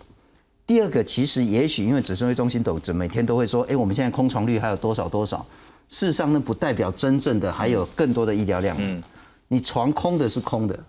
[0.66, 5.46] 第二个，其实也许因为指生卫中心都每天都会说，哎，我们现在空床率还有多少多少，
[5.90, 8.76] 事实上呢，不代表真正的还有更多的医疗量。
[8.80, 9.04] 嗯。
[9.52, 10.80] 你床空的是空的，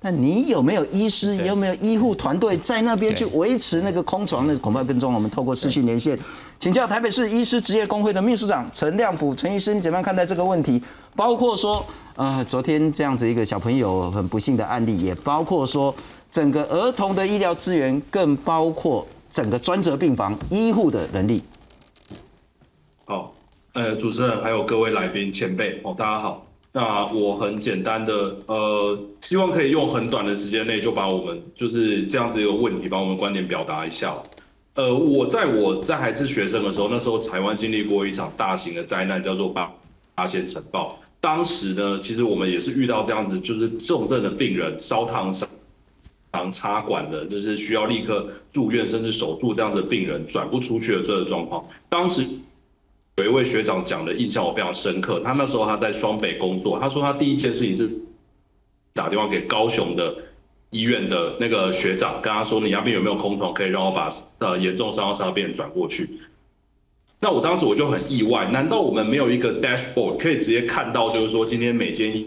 [0.00, 4.46] 那你有没有医师，有没有医护团队在那边去维持那个空床？
[4.46, 5.18] 那恐怕更重要。
[5.18, 6.16] 我们透过视讯连线，
[6.60, 10.80] 请教台北市医师职业工会的秘书长陈亮甫陈医师，你怎么样看待这个问题？
[11.16, 15.92] 包括说，呃，昨天这样子一个小朋友很不幸的案例，也包括说
[16.30, 21.42] 整个儿童的医疗资源，更包括整个专责病房医护的能力。
[23.04, 23.34] 好，
[23.72, 26.46] 呃，主持人还有各位来宾前辈哦，大家好。
[26.74, 34.14] 那我很简单的，呃，希望可以用很短的时间内就把我们就是这样子一个问题，把我们观点表达一下。
[34.74, 39.70] 呃，我在我在还是学生的时候，那时候台湾经历过一场大型的灾难，叫做八
[40.14, 40.98] 八仙尘爆。
[41.20, 45.46] 当时呢，其实我们也是遇到这样子，就是重症的病人烧烫伤、
[46.32, 51.66] 肠插管的，就是需要立刻住院甚至手术这样的病人转不出去的这个状况。
[51.90, 52.26] 当时。
[53.22, 57.90] 有一位学长讲的印象我非常深刻，他那时候他在双北工作，他说他第一件事情是
[58.92, 60.14] 打电话给高雄的
[60.70, 64.08] 医院的那个学长，跟他说你那边有没有空床可以让我把
[64.38, 66.08] 呃严重伤到病人转过去。
[67.20, 72.26] 那我当时我就很意外，难道我们没有一个 dashboard 可以直接看到，就是说今天每间医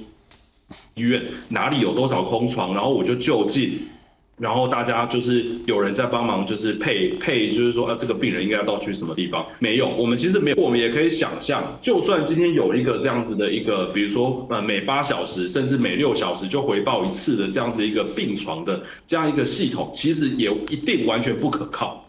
[0.95, 3.89] 院哪里有多少空床，然后我就就近。
[4.37, 9.45] 然后大家就是有人在帮忙，就是配配，就是说啊，这个病人应该要到去什么地方？
[9.59, 22.05] 没有，我们其实没有，我们也可以想象，就算今天有一个这样子的一个，比如说呃，每八小时甚至每六小时就回报一次的这样子一个病床的这样一个系统，其实也一定完全不可靠。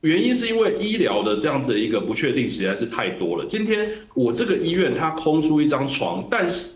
[0.00, 3.46] 原因是因为医疗的这样子的一个不确定实在是太多了。
[3.48, 6.70] 今天我这个医院它空出一张床，但是。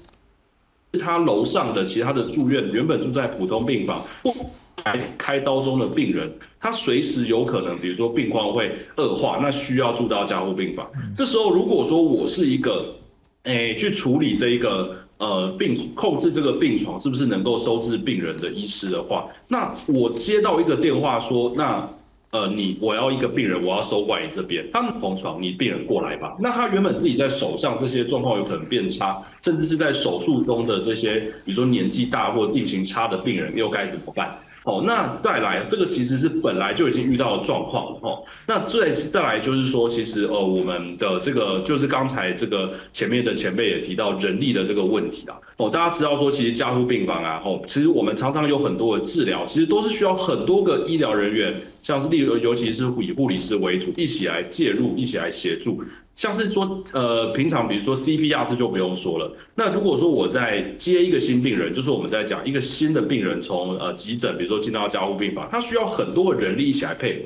[0.93, 4.35] 是他楼上的其他的住院，原本住在普通病房不
[4.77, 10.89] 开开刀中的病人，他随时有可能，比如说病况会恶化，那需要住到加护病房。
[11.15, 12.95] 这时候如果说我是一个，
[13.43, 21.89] 诶，去处理这一个呃病控制这个病床是不是能够收治病人的医师的话，那我接到一个电话说，那。
[22.31, 26.37] 呃，你我要一个病人，我要收管你这边，他们同床，你病人过来吧。
[26.39, 34.39] 那他原本自己在手上这些状况有可能变差，甚至是在手术中的这些，比如说年纪大或病情差的病人，又该怎么办？
[34.69, 38.23] 哦，那再来，这个其实是本来就已经遇到的状况哦。
[38.47, 45.35] 那再再来就是说，其实呃，我们的这个就是刚才这个前面的前辈也提到人力的这个问题啊。
[45.57, 55.83] 哦，大家知道说，其实加护病房啊，哦，其实我们常常有很多的治疗，其实都是需要很多个医疗人员，像是例如尤其是以护理师为主，一起来介入，一起来协助。
[56.19, 59.33] 像是说，呃，平常比如说 CPR 这就不用说了。
[59.55, 67.21] 那如果说我在接一个新病人，就是我们在讲一个新的病人从呃急诊，比如说进到加护病房，他需要很多的人力一起来配合。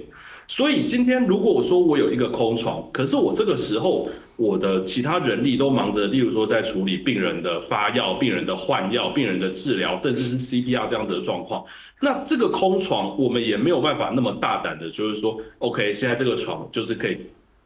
[0.46, 11.64] 所以今天如果我说我有一个空床，可是我这个时候我的其他人力都忙着，例如说在处理病人的发药、病人的换药、病人的治疗，甚至是 CPR 这样子的状况，
[11.98, 17.16] 那这个空床我们也没有办法那么大胆的，就是说，OK，现在这个床就是可以。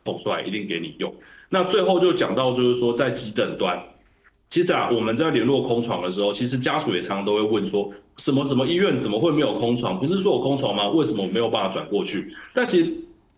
[0.07, 1.13] 捧出来一定给你用。
[1.51, 3.79] 那最后就讲到，就是说在急诊端，
[4.49, 10.01] 其实啊，我们在联络空床的时候，其实家属也常常都会问说，什么什么医院怎么会没有空床？
[10.01, 10.89] 不是说有空床吗？
[10.89, 12.33] 为什么没有办法转过去？
[12.55, 12.95] 但其实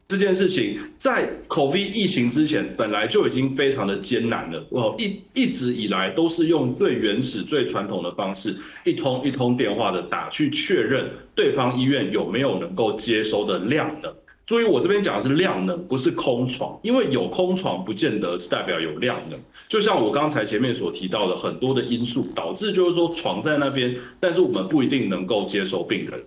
[0.07, 4.67] 这件事情在 COVID 疫情之前，本来就已经非常的艰难了。
[4.71, 8.57] 哦，一一直以来都是用最原始、最传统的方式，
[8.87, 14.17] 一通一通电话的打去确认对方医院有没有能够接收的量的。
[14.49, 19.39] 所以，我这边讲的是量能，不是空床，因为有空床不见得是代表有量能。
[19.69, 26.25] 就像我刚才前面所提到的，很多的因素导致，就是说床在那边，但是我们不一定能够接受病人。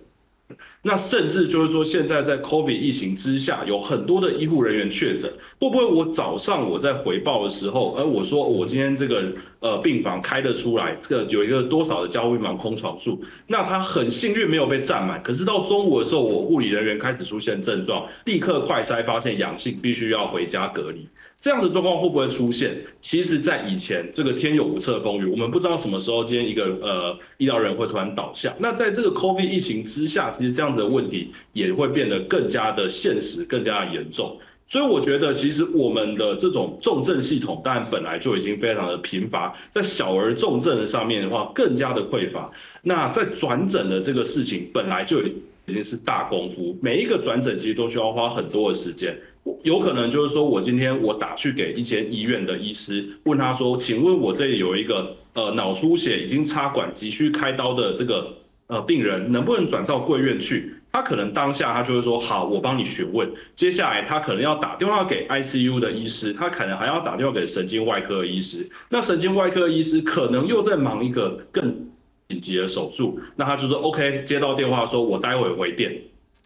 [0.84, 5.30] 那甚至就是说，现在在 COVID 疫情之下，有很多的医护人员确诊，
[5.60, 9.24] 会不会我早上我在回报的时候，而我说我今天这个
[9.60, 21.06] 呃病房开得出来，这个有一个多少的交护病房空床数，那他很幸运没有被占满，可是到中午的时候，我护理人员开始出现症状，立刻快筛发现阳性，必须要回家隔离。
[21.38, 22.72] 这样的状况会不会出现？
[23.00, 28.54] 其实，在以前这个天有不测风云，我们不知道什么时候今天一个呃医疗人会突然倒下。
[28.60, 34.38] 那在这个 COVID 疫情之下，其实这样的问题也会变得更加的现实，更加的严重。
[34.66, 42.50] 所以我觉得，其实我们的这种重症系统，当然本来就已经非常的贫乏，在小儿重症的上面的话，更加的匮乏。
[42.80, 45.32] 那在转诊的这个事情，本来就已
[45.66, 49.14] 经是大功夫，每一个转诊其实都需要花很多的时间。
[49.62, 58.32] 有可能就是说，我今天我打去给一间医院的医师，问他说，请问我这里有一个呃脑出血，已经插管，急需开刀的这个
[58.72, 60.74] 呃病人，能不能转到贵院去？
[60.90, 63.30] 他可能当下他就会说，好，我帮你询问。
[63.54, 68.68] 接下来他可能要打电话给 ICU 的医师，他可能还要打电话给神经外科医师。
[68.88, 71.86] 那神经外科医师可能又在忙一个更
[72.28, 75.94] 紧急的手术，那他就说 OK，接到电话说，我待会回电。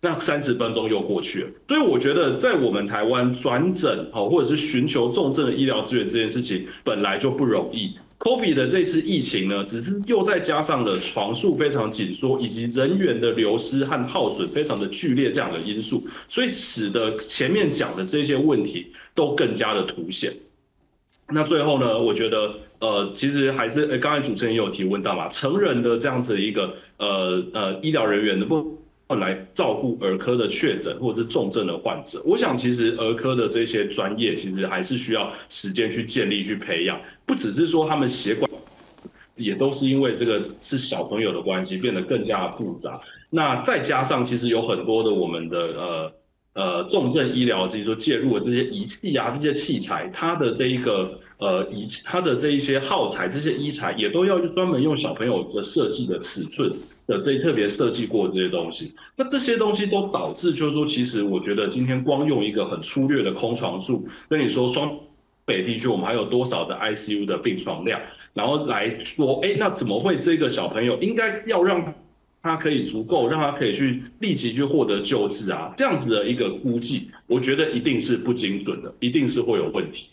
[0.00, 7.96] 那三十分钟又过去了，所以我觉得在我们台湾转诊哦，或者是寻求重症的医疗资源这件事情本来就不容易。
[8.18, 20.32] COVID 的这次疫情呢，只是又再加上了床数非常紧缩，以及人员的流失和耗损非常的剧烈这样的因素，所以使得前面讲的这些问题都更加的凸显。
[21.28, 28.76] 那最后呢，我觉得呃，其实还是呃，刚才主持人也有提问到嘛，成人的这样子一个呃呃医疗人员的不。
[29.20, 38.48] 来照顾儿科的确诊或者是重症的患者，我想其实儿科的这些专业其实还是需要时间去建立、去培养，不只是说他们血管，
[39.34, 43.00] 也都是因为这个是小朋友的关系变得更加复杂。
[43.28, 46.12] 那再加上其实有很多的我们的呃
[46.54, 56.72] 呃重症医疗，就是说介入的这些仪器啊、这些器材，它的这一个呃仪器它的这一些耗材、这些医材也都要专门用小朋友的设计的尺寸。
[57.08, 64.92] 的这特别设计过这些东西，那这些东西都导致，就是说，其实我觉得今天光用一个很粗略的空床数，跟你说双
[65.46, 67.98] 北地区我们还有多少的 ICU 的病床量，
[68.34, 71.94] 然后来说，哎，那怎么会这个小朋友应该要让
[72.42, 75.72] 他可以足够，让他可以去立即去获得救治啊？
[75.76, 80.08] 这样子的一个估计，我觉得一定是不精准的，一定是会有问题。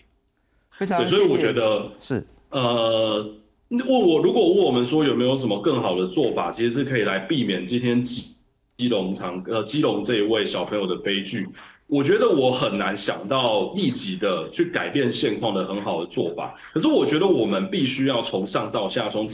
[0.71, 3.33] 非常，所以我觉得是呃。
[3.69, 8.35] 问我，如果问我们说有没有什么更好的做法，其实是可以来避免今天基
[8.77, 11.47] 基隆长呃基隆这一位小朋友的悲剧。
[11.93, 16.55] 我觉得我很难想到立即的去改变现况的很好的做法。
[16.73, 19.29] 可是我觉得我们必须要从上到下，从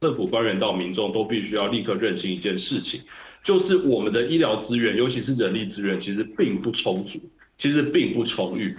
[0.00, 3.00] 政府官员到民众都必须要立刻认清一件事情，
[3.44, 7.20] 就是我们的医疗资源，尤其是人力资源，其实并不充足，
[7.56, 8.76] 其实并不充裕。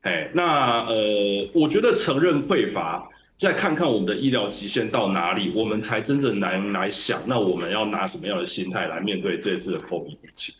[0.00, 3.06] 哎，那呃，我觉得承认匮乏。
[3.38, 10.54] 再看看我们的医疗极限到哪里，我们才真正难来想，那我们要拿什么样的心态来面对这次的 COVID 疫情？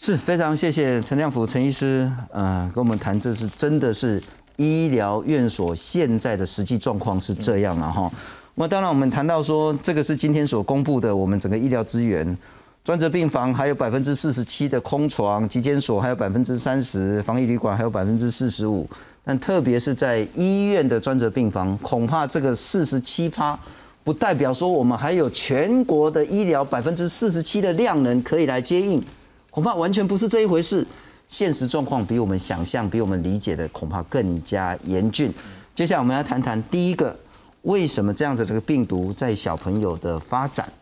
[0.00, 4.22] 是非常谢谢陈亮福陈医师，呃，跟我们谈，这是真的是
[4.54, 8.08] 医疗院所现在的实际状况是这样了哈。
[8.54, 12.36] 那当然，我们谈到说，这个是今天所公布的，我们整个医疗资源，
[12.84, 18.88] 专责病房还有百分之四十七的空床，急诊所还有百分之三十，防疫旅馆还有百分之四十五。
[19.24, 23.58] 但特别是在医院的专责病房，恐怕这个四十七趴，
[24.04, 29.02] 不代表说我们还有全国的医疗百分之四十七的量能可以来接应，
[29.50, 30.86] 恐怕完全不是这一回事。
[31.28, 35.32] 现实状况比我们想象、比我们理解的恐怕更加严峻。
[35.74, 37.14] 接下来我们来谈谈第一个，
[37.62, 40.72] 为什么这样子这个病毒在小朋友的发展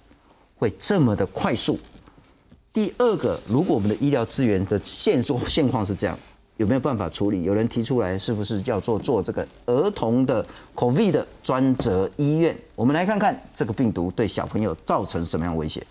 [0.56, 1.78] 会这么的快速？
[2.72, 6.16] 第二个，如果我们的医疗资源的现状现况是这样，
[6.56, 7.42] 有没有办法处理？
[7.42, 12.56] 有人提出来，是不是要做做这个儿童的 COVID 的专责医院？
[12.74, 15.84] 我们来看看这个病毒对小朋友造成什么样威胁。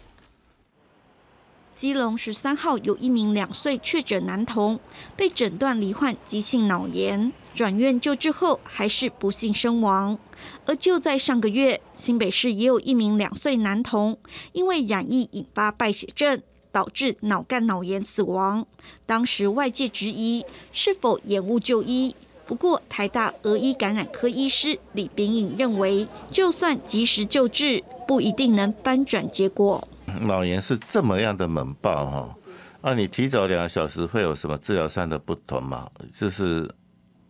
[1.76, 4.80] 基隆十三号有一名两岁确诊男童
[5.18, 10.18] 被诊断罹患急性脑炎，转院救治后还是不幸身亡。
[10.66, 14.18] 而就在上个月，新北市也有一名两岁男童
[14.54, 18.66] 因为染疫引发败血症，导致脑干脑炎死亡。
[19.06, 22.16] 当时外界质疑是否延误就医，
[22.46, 29.86] 不过台大俄医感染科医师李炳颖认为，就算及时救治，不一定能翻转结果。
[30.22, 32.36] 脑炎是这么样的猛爆哈，
[32.82, 35.90] 啊，你提早两个小时会有什么治疗上的不同吗？
[36.14, 36.70] 就是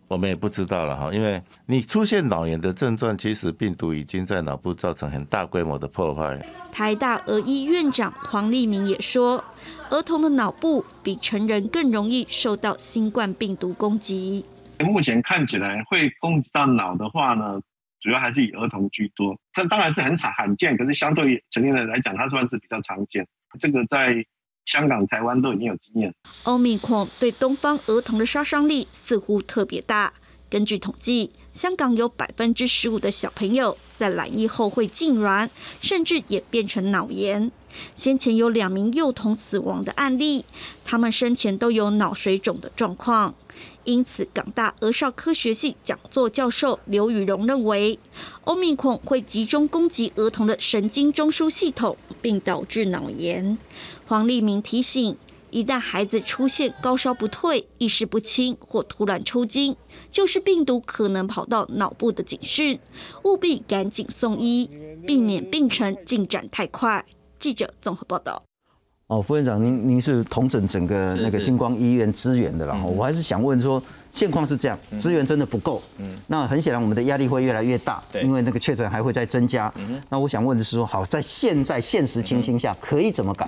[0.07, 6.39] 我们也不知道了哈，因为你出现脑炎的症状，其实病毒已经在脑部造成很大规模的破坏。
[6.71, 9.43] 台大儿医院长黄立明也说，
[9.89, 14.45] 儿童的脑部比成人更容易受到新冠病毒攻击。
[14.79, 17.59] 目前看起来会攻击到脑的话呢？
[18.06, 23.28] 主要还是以儿童居多，这当然是很少罕见，可是相对于成年人来讲，它算是比较常见。
[23.60, 24.24] 这个在
[24.66, 26.14] 香港、台湾都已经有经验。
[26.43, 30.14] 欧米克对东方儿童的杀伤力似乎特别大。
[30.51, 35.49] 根据统计，香港有百分之十五的小朋友在染疫后会痉挛，
[35.82, 37.51] 甚至演变成脑炎。
[37.95, 40.45] 先前有两名幼童死亡的案例，
[40.86, 43.34] 他们生前都有脑水肿的状况。
[43.86, 47.97] 因此，港大儿少科学系讲座教授刘宇荣认为，
[48.43, 53.57] 欧密孔会集中攻击儿童的神经中枢系统，并导致脑炎。
[54.07, 55.15] 黄立明提醒，
[55.51, 59.75] 一旦孩子出现高烧不退、意识不清或突然抽筋，
[60.11, 62.79] 就是病毒可能跑到脑部的警讯，
[63.23, 64.69] 务必赶紧送医，
[65.05, 67.05] 避免病程进展太快。
[67.39, 68.41] 记者综合报道。
[69.08, 83.47] 哦，副院长，您您是统整整个那个星光医院资源的啦，我还是想问说，现况是这样，资源真的不够，嗯，那很显然我们的压力会越来越大，对，因为那个确诊还会再增加，嗯，那我想问的是说，好，在现在现实情形下可以怎么改？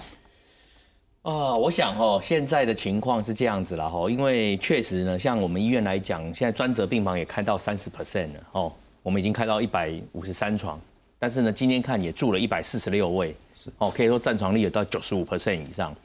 [1.24, 10.80] 啊，我想哦，现在的情况是这样子了哈，因为确实呢，像我们医院来讲，现在专责病房也开到三十 percent 了哦，我们已经开到一百五十三床，
[11.18, 13.36] 但是呢，今天看也住了一百四十六位。
[13.78, 15.95] 哦，可以说占床率有到九十五 percent 以上。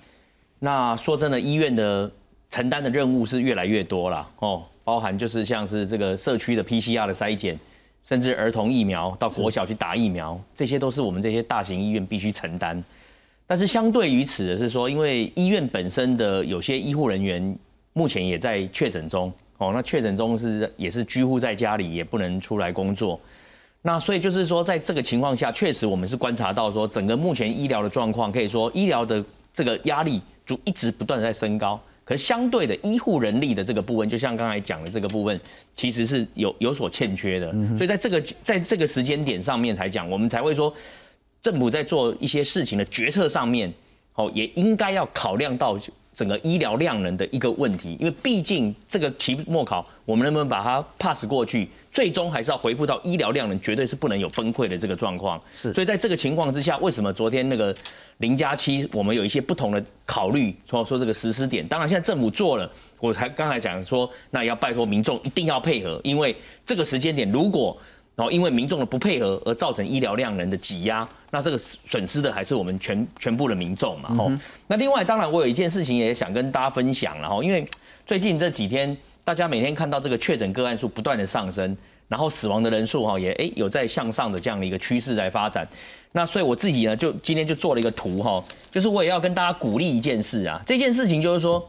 [0.58, 2.10] 那说真的，医院的
[2.50, 7.58] 承担的任务是越来越多了哦，包含就是像是这个社区的 PCR 的筛检，
[8.04, 12.82] 甚至儿童疫苗到国小去打疫苗，这些都是我们这些大型医院必须承担。
[13.46, 17.56] 但是相对于此的是说，因为医院本身的有些医护人员
[17.92, 23.20] 目前也在确诊中哦，那确诊中是也是居户在家里，也不能出来工作。
[23.84, 29.22] 那所以就是说，在这个情况下，确实我们是观察到说，整个目前医疗的状况，可以说医疗的
[29.52, 31.80] 这个压力就一直不断的在升高。
[32.04, 35.40] 可是相对的，医护人力的这个部分，就像刚才讲的这个部分，
[35.74, 37.52] 其实是有有所欠缺的。
[37.76, 40.72] 所以在这个在这个时间点上面才讲，我们才会说，
[41.40, 43.72] 政府在做一些事情的决策上面，
[44.14, 45.76] 哦，也应该要考量到。
[46.14, 55.40] 整个医疗量能的一个问题，因为毕竟这个期末考，我们能不能把它 pass 过去，最终还是要回复到医疗量能绝对是不能有崩溃的这个状况。
[55.54, 57.74] 是，所以在这个情况之下，为什么昨天那个
[58.18, 61.66] 零加七，我们有一些不同的考虑，说说这个实施点。
[61.66, 66.36] 当然，现在政府做了，我才刚才讲说，那要拜托民众一定要配合，因为
[66.66, 67.76] 这个时间点如果。
[68.14, 74.14] 然后因为民众的不配合而造成医疗量人的挤压，那这个损失的还是我们全全部的民众嘛。
[74.14, 74.30] 吼，
[74.66, 77.66] 那另外当然我有一件事情也想跟大家分享了吼，因为
[78.04, 78.94] 最近这几天
[79.24, 81.74] 大家每天看到这个确诊个案数不断的上升，
[82.06, 85.66] 然后死亡的人数哈也哎有在向上的这样的一个趋势在发展。
[86.12, 91.66] 那所以我自己呢就今天就做了一个图哈，就是我也要跟大家鼓励一件事啊，这件事情就是说，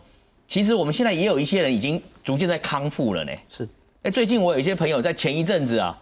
[0.49, 3.31] 其实我们现在也有一些人已经逐渐在康复了呢。
[3.49, 3.65] 是，
[4.01, 5.97] 哎，最近我有一些朋友在前一阵子啊。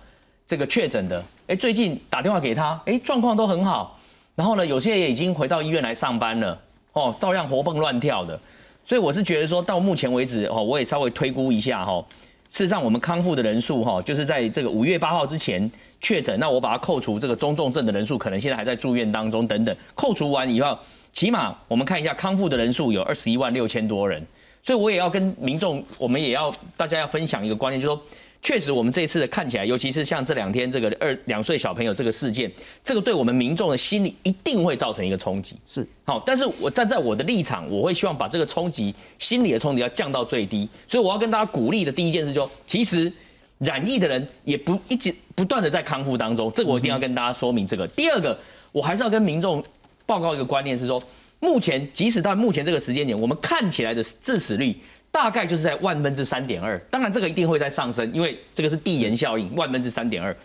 [0.52, 3.98] 这个确诊的，哎，最近打电话给他，哎，状况都很好。
[4.36, 6.60] 然后呢，有些也已经回到医院来上班了，
[6.92, 8.38] 哦，照样活蹦乱跳的。
[8.86, 12.06] 所以我是觉得说到目前为止，哦，我也稍微推估一下，哈，
[12.50, 15.72] 事实上我们康复的人数，哈，就是在这个五月八号之前
[16.02, 20.78] 确诊，那我把它扣除这个中重症的人数，可能现在还在住院当中等等，扣除完以后，
[21.14, 24.22] 起码我们看一下康复的人数有二十一万六千多人。
[24.62, 28.04] 所以我也要跟民众，我们也要大家要分享一个观念，就是说。
[28.42, 32.52] 确实我们这一次的看起来，尤其是像这两天这个二两岁小朋友这个事件，
[32.84, 35.56] 这个对我们民众的心理一定会造成一个冲击。
[35.68, 40.68] 是好，但是我站在我的立场，我会希望把这个冲击心理的冲击要降到最低。
[40.88, 43.14] 所以我要跟大家鼓励的第一件事就，其实
[43.60, 47.88] 染疫的人也不一直不断的在康复当中，这个我一定要跟大家说明这个。
[47.90, 48.36] 第二个，
[48.72, 49.64] 我还是要跟民众
[50.08, 51.02] 报告一个观念是说，
[51.40, 54.76] 目前即使到目前这个时间点，我们看起来的致死率。
[55.12, 60.36] 大概就是在万分之三点二，当然这个一定会在上升，因为这个是递延效应，万分之三点二。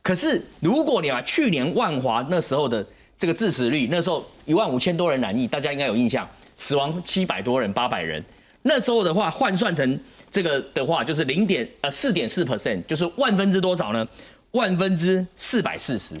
[0.00, 2.86] 可是如果你把去年万华那时候的
[3.18, 8.24] 这个致死率，那时候一万五千多人染疫，大家应该有印象，死亡七百多人，八百人，
[8.62, 9.98] 那时候的话换算成
[10.30, 14.06] 这个的话，就是零点呃四点四 percent，就是万分之多少呢？
[14.52, 16.14] 万分之四百四十。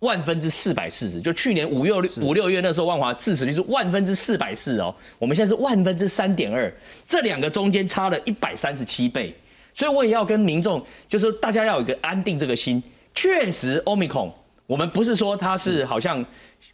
[0.00, 4.94] 万分之四百四十，就去年五六五六月那时候，万华致死率是万分之四百四哦。
[5.18, 6.72] 我们现在是万分之三点二，
[7.06, 9.34] 这两个中间差了一百三十七倍。
[9.74, 12.82] 所以我也要跟民众，就是大家要有一个安定这个心。
[13.14, 14.32] 确实，欧米孔，
[14.66, 16.24] 我们不是说它是好像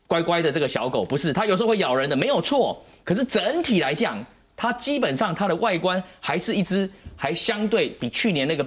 [0.06, 2.80] 乖乖的这个小狗，不是，它有时候会咬人的，没有错。
[3.02, 4.24] 可是整体来讲，
[4.56, 8.64] 它基本上它的外观还是一只，还相对比去年那个。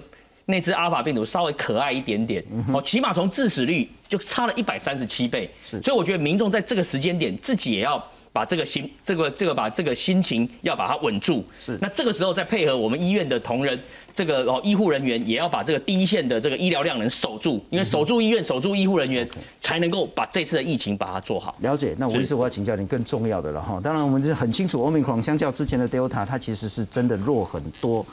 [0.49, 2.43] 那只阿尔法病毒稍微可爱一点点，
[2.73, 11.45] 哦，起码从致死率就差了一百三十七倍，所以我觉得民众在这个时间点自己也要把这个心，这个这个把这个心情要把它稳住。
[11.63, 13.79] 是，那这个时候再配合我们医院的同仁，
[14.11, 19.29] 这个哦医护人员也要把这个第一线的这个医疗量能守住，因为守住医院、守住医护人员，
[19.61, 21.55] 才能够把这次的疫情把它做好。
[21.59, 23.79] 了解，那我意思我要请教您更重要的了哈。
[23.83, 28.03] 当然我们是很清楚，欧米克戎相较之前的 Delta，它其实是真的弱很多。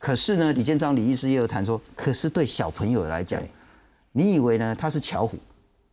[0.00, 3.38] 可是呢，李建章李医师也有谈说，可是对小朋友来讲，
[4.12, 5.36] 你以为呢他是巧虎，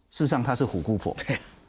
[0.10, 1.14] 事实上他是虎姑婆。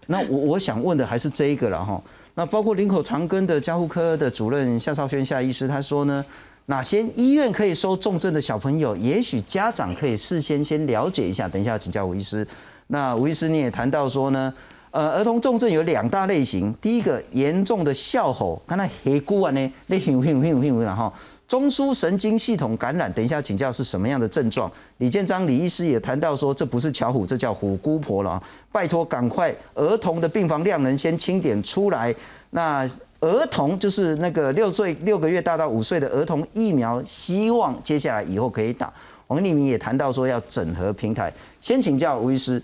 [0.07, 2.01] 那我我想问的还是这一个了哈。
[2.35, 6.25] 那包括林口长庚的加护科的主任夏少轩夏医师，他说呢，
[6.67, 8.97] 哪些医院可以收重症的小朋友？
[8.97, 11.49] 也许家长可以事先先了解一下。
[11.49, 12.47] 等一下请教吴医师。
[12.87, 14.55] 那吴医师你也谈到说呢，
[14.93, 21.13] 呃，儿童重症有两大类型，第一个严重的笑吼，刚才黑姑啊呢，那哼哼哼哼然后。
[21.49, 24.71] 中枢神经系统感染，等一下请教是什么样的症状？
[24.99, 28.41] 李建章李医师也谈到说，这不是巧虎，这叫虎姑婆了！
[28.71, 32.15] 拜托，赶快儿童的病房量能先清点出来。
[32.51, 32.87] 那
[33.21, 38.93] 儿童就是那个六岁六个月大到五岁的儿童疫苗，希望接下来以后可以打。
[39.29, 41.33] 王立明也谈到说要整合平台，
[41.63, 42.63] 先请教吴医师，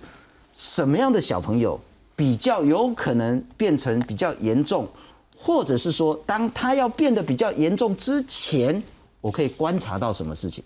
[0.52, 1.80] 什么样的小朋友
[2.14, 4.86] 比较有可能变成比较严重？
[5.46, 8.82] 或者是说，当他要变得比较严重之前，
[9.20, 10.64] 我可以观察到什么事情？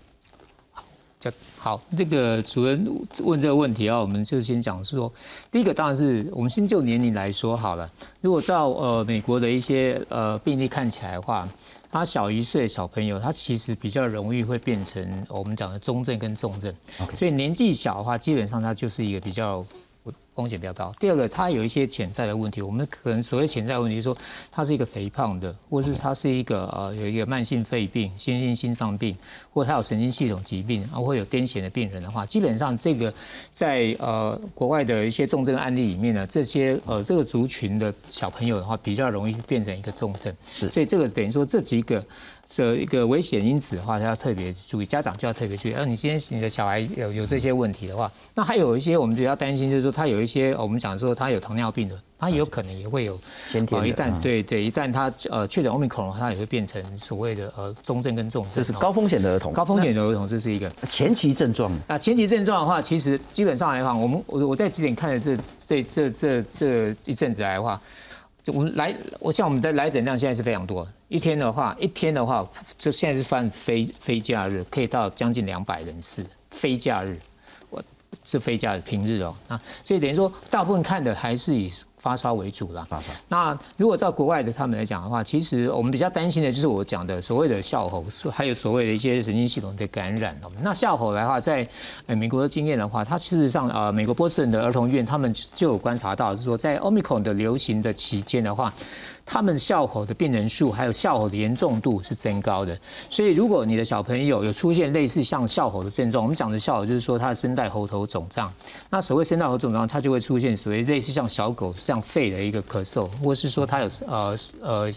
[0.70, 0.84] 好，
[1.18, 2.88] 这好，这个主任
[3.24, 5.12] 问这个问题啊，我们就先讲是说，
[5.50, 7.90] 第一个当然是我们先就年龄来说好了。
[8.20, 11.48] 如果照呃美国的一些呃病例看起来的话，
[11.90, 16.72] 他小一岁小朋友，他其实比较容易会变成我们讲的中症跟重症。
[17.16, 19.66] 所以年纪小的话，基本上他就是一个比较。
[20.38, 20.94] 风险比较高。
[21.00, 22.62] 第二个，它有一些潜在的问题。
[22.62, 24.16] 我们可能所谓潜在问题，是说
[24.52, 29.16] 它是一个肥胖的，或是它是一个呃有一个慢性肺病、先性心脏病，
[29.52, 33.12] 或它有神经系统疾病，啊，或有癫痫的病人的话，基本上这个
[33.50, 40.32] 在呃国外的一些重症案例里面呢，这些呃这个族群的小朋友的话，比较容易变成一个重症。
[40.52, 42.04] 是，所以这个等于说这几个。
[42.50, 45.74] 这一个危险因子的话，要特别注意，家长就要特别注意。
[45.74, 53.18] 而你今天你的小孩有有这些问题的话，那还有一些我们比较担心，就是说他有一些我们讲说他有糖尿病的，他有可能也会有
[53.48, 58.52] 先天一旦对对，一旦他呃确诊奥密克戎，他也会变成所谓的呃中症跟重症。
[58.52, 59.52] 这是高风险的儿童。
[59.54, 61.72] 高风险的儿童，这是一个前期症状。
[61.88, 67.80] 那前期症状的话，其实基本上来讲，我们我我在几点看的这这这这这一阵子来的话。
[68.46, 70.86] 我们来，我像我们的来诊量现在是非常多。
[71.08, 72.48] 一天的话，一天的话，
[72.78, 76.24] 就现在是犯非非假日，可以到将近两百人次。
[76.50, 77.27] 非假日，我
[78.28, 81.72] 是非假日平日哦啊，所以等于说，大部分看的还是以。
[82.00, 82.86] 发烧为主啦。
[82.88, 83.10] 发烧。
[83.26, 90.50] 那如果在国外的他们来讲的话，其实我们比较担心的就是我讲的所谓的笑吼，还有所谓的一些神经系统的感染哦。
[90.62, 91.68] 那笑吼的话，在
[92.06, 98.72] 呃美国的经验的话，它事实上呃美国波士顿的儿童医院他们就有观察到，是说在奥密克戎的流行的期间的话。
[99.30, 102.76] 他们笑吼的病人数还有笑吼的严重度是增高的，
[103.10, 108.50] 所以如果你的小朋友有出现类似像笑吼的症状，我们讲的笑吼就是说他的声带喉头肿胀，
[108.88, 114.90] 那所谓声带喉肿胀，它就会出现所谓类似像小狗这样肺的一个咳嗽，或是说他有呃呃，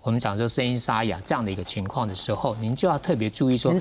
[0.00, 3.72] 我们讲说声音沙哑这样的一个情况的时候，您就要特别注意说，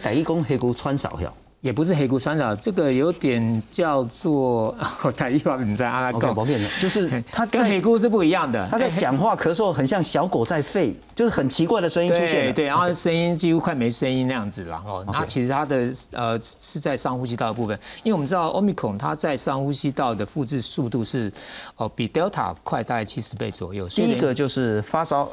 [1.62, 6.46] 也不是黑骨酸扰，这个有点叫做 我台语话你在阿拉狗，
[6.82, 8.68] 就是 他跟黑菇是不一样的。
[8.68, 12.46] 他在 讲话咳嗽，很像小狗在吠，就是很奇怪的声音出现。
[12.46, 15.06] 对对，然后声音几乎快没声音那样子了哦。
[15.14, 21.32] 那其实它的呃是在上呼吸道的部分，因为我们知道 Omicron 它在上呼吸道的复制速度是
[21.76, 23.88] 哦比 Delta 快大概七十倍左右。
[23.88, 25.30] 第一个就是发烧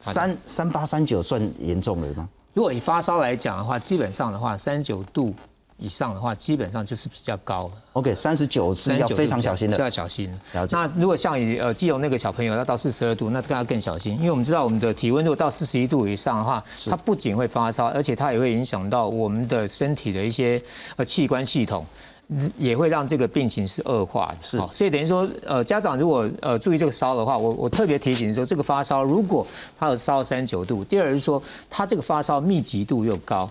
[0.00, 2.26] 三三八三九算严重了吗？
[2.54, 5.34] 如果以发烧来讲的话，基本上的话，三十九度
[5.78, 7.72] 以上的话，基本上就是比较高了。
[7.94, 10.32] OK，三十九是要非常小心的，要小心。
[10.70, 20.62] 那如果像以呃基隆那个小朋友要到四十二度，那更要更小心，因为我们知道我们的体温如果到四十一度以上的话，它不仅会发烧，而且它也会影响到我们的身体的一些
[20.96, 21.84] 呃器官系统。
[22.56, 29.46] 也会让这个病情是恶化的，是，所以等于说，呃，家长如果呃注意这个烧的话，我我特别提醒说，这个发烧如果
[29.78, 33.50] 他有烧三九度，第二是说他这个发烧密集度又高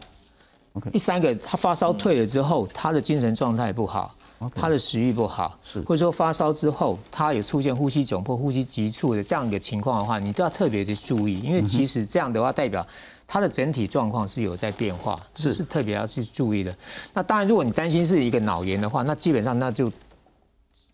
[0.74, 4.16] ，OK，第三个他发烧退了之后，他的精神状态不好，
[4.56, 12.86] 他的食欲不好，是，或者说发烧之后他有出现呼吸窘迫、呼吸急促的这样一个情况的话，你都要特别的注意，因为其实这样的话代表。
[13.34, 16.76] 它的整体状况是有在变化，是是特别要去注意的。
[17.14, 19.90] 那当然，如果你担心是一个脑炎的话，那基本上那就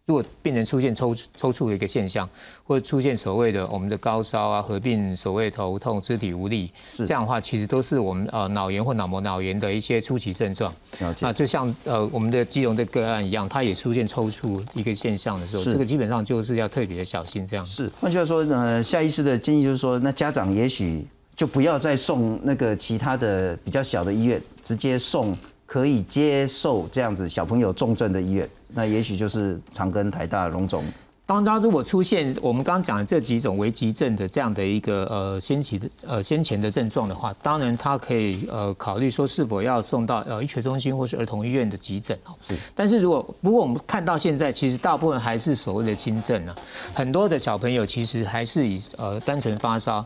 [0.05, 2.29] 如果病人出现抽抽搐的一个现象，
[2.63, 10.71] 或者出现所谓的我们的高烧啊，合并所谓头痛、肢体无力，这样的话，其实都是我们呃脑炎或脑膜脑炎的一些初期症状。
[11.19, 17.47] 那就像呃我们的基隆的个案一样，它也出现抽搐一个现象的时候，这个基本上就是要特别的小心。
[17.47, 21.03] 这样是换句话说，呃，下医师的建议就是说，那家长也许。
[21.37, 28.49] 就不要再送那个其他的比较小的医院，直接送可以接受这样子小朋友重症的医院。
[28.69, 30.83] 那也许就是长庚、台大、荣总。
[31.27, 42.33] 当他如果出现我们刚刚讲的这几种危急症的这样的一个呃先期的呃先前的症状的话，当然他可以呃考虑说是否要送到呃医学中心或是儿童医院的急诊哦。
[42.47, 42.55] 是。
[42.73, 46.55] 但是如果不过我们看到现在其实大部分还是所谓的轻症啊，
[46.93, 50.03] 很多的小朋友其实还是以呃单纯发烧。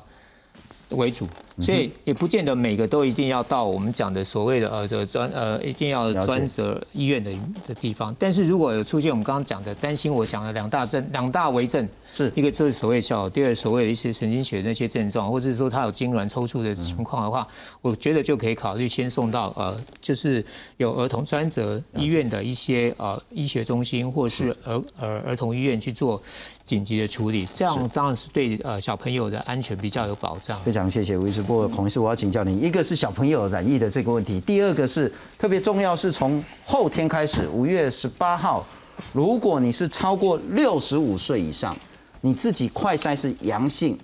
[0.92, 1.28] 为主，
[1.60, 7.32] 所以也不见得每个都一定要到我们讲的所谓的呃这专呃一定要专责医院的
[7.68, 8.16] 的地方。
[8.18, 17.45] 但是如果有出现我们刚刚讲的担心，我讲的两大症两大为症，是一个就是所谓小，第二所谓的一些神经学那些症状，或者是说他有痉挛抽搐的情况的话，
[17.82, 20.43] 我觉得就可以考虑先送到呃就是
[20.78, 26.22] 有儿童专责医院的一些呃医学中心或是儿儿儿童医院去做
[26.64, 30.58] 紧急的处理，这样当然是对呃小朋友的安全比较有保障。
[30.62, 31.41] 非常谢谢吴医师。
[31.42, 38.66] 不过孔医师，我要请教你，一个是小朋友染疫的这个问题，第二个是特别重要，是从后天开始，五月十八号，
[39.14, 41.76] 如果你是超过六十五岁以上。
[42.24, 43.98] 你自己快筛是阳性，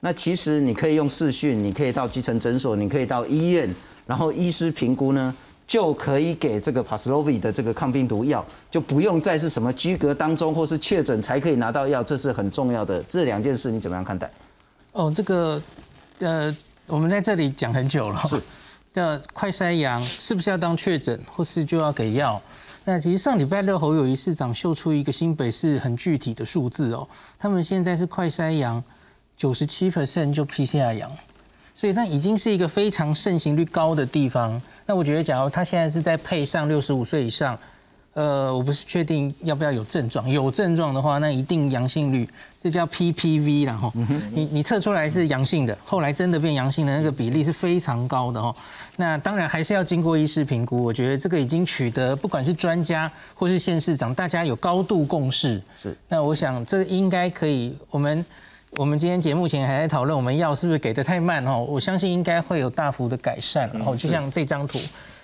[0.00, 3.68] 那其实你可以用视讯，你可以到基层诊所，你可以到医院，
[4.06, 5.34] 然后医师评估呢，
[5.68, 13.02] 就可以给这个 Paxlovid 的这个抗病毒药，就不用再是什么居隔当中或是确诊才可以拿到药，这是很重要的。
[13.02, 14.30] 这两件事你怎么样看待？
[14.92, 15.62] 哦，这个
[16.20, 16.56] 呃，
[16.90, 18.42] 我们在这里讲很久了，是，
[18.94, 22.40] 那快筛阳是不是要当确诊，或是就要给药？
[22.84, 27.06] 那其实上礼拜六侯友谊市长秀出一个新北市很具体的数字哦，
[27.38, 28.82] 他们现在是快筛阳
[29.36, 31.10] 九十七 percent 就 PCR 阳，
[31.74, 34.60] 所以那已经是一个非常盛行率高的地方。
[34.86, 37.58] 那我觉得，假如他现在是在配上六十五岁以上。
[38.20, 42.28] 呃，我不是确定要不要有症状，有症状的话，那一定阳性率，
[42.62, 43.90] 这叫 PPV 然后
[44.30, 48.54] 你你测出来是阳性的，后来真的变阳性的那个比例是非常高的哦。
[48.96, 55.62] 那当然还是要经过医师评估，我觉得这个已经取得不管是专家或是县市长，大家有高度共识。
[55.74, 58.26] 是，那我想这应该可以，我们
[58.72, 63.70] 我们今天节目前还在讨论我们药是不是给的太慢哦，我相信应该会有大幅的改善。
[63.72, 64.78] 然后就像这张图。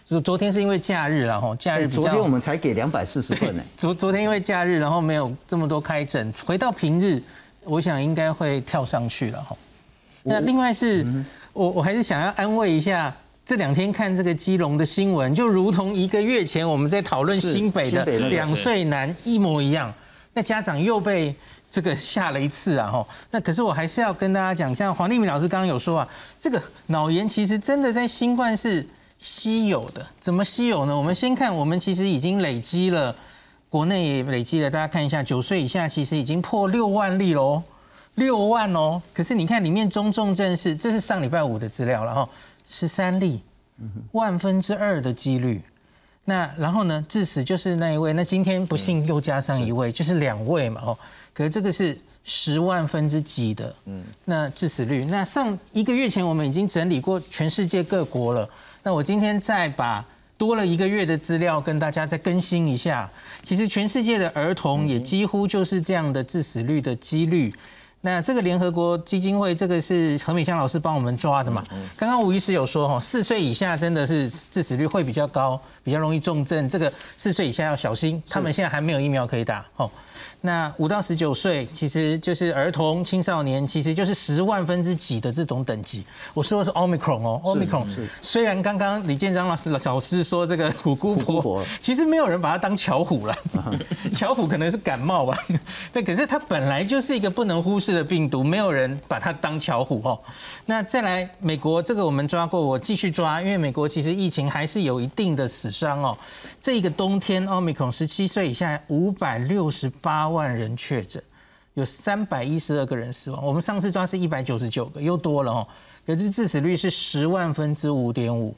[0.09, 3.62] 就昨天是因为假日然后假日昨天我们才给两百四十份呢。
[3.76, 7.20] 昨昨天因为假日，然后没有这么多开诊，回到平日，
[7.64, 9.57] 我想应该会跳上去了哈。
[10.22, 11.04] 那另外是
[11.52, 13.12] 我我还是想要安慰一下，
[13.44, 19.92] 这两天看这个基隆的新闻，就如同一个月前我们在讨论新北的两岁男一模一样，
[20.34, 21.34] 那家长又被
[21.68, 23.04] 这个吓了一次啊哈。
[23.32, 28.86] 那可是我还是要跟大家讲，像黄立明老师刚刚有说啊，这个脑炎其实真的在新冠是。
[29.18, 30.96] 稀有的怎么稀有呢？
[30.96, 33.14] 我们先看，我们其实已经累积了，
[33.68, 34.70] 国内也累积了。
[34.70, 37.62] 大家看一下，九岁以下其实已经破六万例喽，
[38.16, 39.00] 六万哦。
[39.14, 42.28] 可是你看里面中重症是，这是上礼拜五的资料了哈，
[42.68, 43.40] 十三例，
[44.12, 45.62] 万分之二的几率。
[46.26, 50.98] 那然后呢，致死就是那一位，那今天不幸又加上一位，就是两位嘛哦。
[51.32, 55.04] 可是这个是十万分之几的，嗯，那致死率。
[55.04, 58.46] 那上一个月前我们已经整理过全世界各国了。
[58.87, 60.05] 那我今天再把
[60.39, 63.11] 多了一个月的资料跟大家再更新一下。
[63.43, 67.53] 其实全世界的儿童也几乎就是这样的致死率的几率。
[68.01, 71.64] 那这个联合国基金会，这个是何美香老师帮我们抓的嘛？
[71.97, 76.68] 刚刚吴医师有说哈，四岁以下真的是致死率会比较高，比较容易重症。
[76.68, 79.91] 这个四岁以下要小心，他们现在还没有疫苗可以打哦。
[80.43, 86.05] 那五到十九岁，其实就是儿童、青少年，其实就是十万分之几的这种等级。
[86.34, 87.87] 我说的是 omicron 哦，omicron。
[88.22, 93.34] 虽然刚刚李建章老师老师说这个虎姑婆，其实没有人把它当巧虎了，
[94.14, 95.37] 巧虎可能是感冒吧。
[95.93, 100.20] 对可是它本来就是一个不能忽视的病毒，没有人把它当巧虎哦。
[100.66, 106.16] 那再来美国这个我们抓过，我继续抓，因为美国其实疫情还是有一定的死伤哦。
[106.61, 111.22] 这一个冬天，omicron 十七岁以下五百六十八万人确诊，
[111.74, 113.44] 有三百一十二个人死亡。
[113.44, 115.68] 我们上次抓是一百九十九个，又多了哦。
[116.06, 118.54] 可是致死率是十万分之五点五。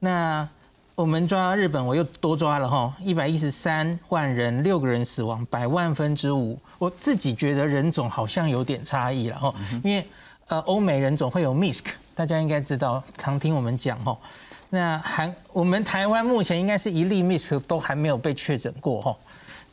[0.00, 0.48] 那
[0.94, 6.58] 我们抓日本，我又多抓了哈，一百一十三万人，六个人死亡，百万分之五。
[6.78, 9.54] 我自己觉得人种好像有点差异了哈，
[9.84, 10.06] 因为
[10.48, 14.16] 呃欧美人种会有 misk，大家应该知道，常听我们讲哈。
[14.70, 19.16] 那韩我们台湾目前应该是一例 miss 都还没有被确诊过哈。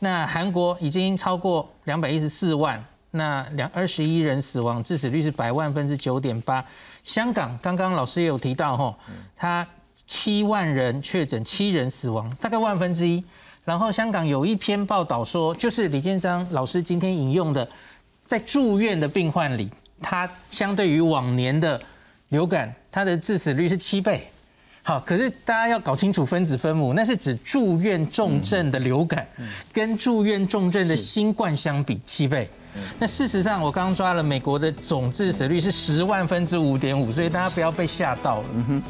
[0.04, 6.62] 那韩国已经超过两百一十四万，那两二十一人死亡，致死率是百万分之九点八。
[7.02, 8.94] 香港刚刚老师也有提到哈，
[9.34, 9.66] 他
[10.06, 13.24] 七万人确诊，七人死亡，大概万分之一。
[13.64, 17.66] 然后香港有一篇报道说，就是李建章老师今天引用的，
[18.26, 19.70] 在住院的病患里，
[20.02, 21.80] 他相对于往年的
[22.28, 24.28] 流感，他的致死率是七倍。
[24.86, 29.26] 好，可是大家要搞清楚分子分母，那是指住院重症的流感，
[29.72, 32.46] 跟住院重症的新冠相比七倍。
[32.98, 38.46] 那事实上，我刚刚抓了美国的总致死率是十万分之五点五，所以大家不要被吓到了。
[38.54, 38.82] 嗯哼，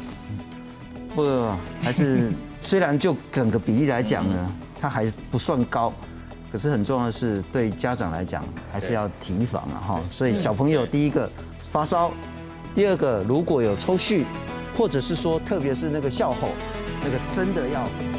[1.15, 2.29] 不，还是
[2.59, 5.93] 虽然就整个比例来讲呢，它还不算高，
[6.51, 10.01] 可是很重要的是对家长来讲还是要提防啊哈。
[10.11, 11.31] 所以小朋友第一个
[11.71, 12.11] 发烧，
[12.75, 14.25] 第二个如果有抽搐。
[14.77, 16.49] 或者是说，特别是那个笑吼，
[17.03, 17.87] 那个真的要。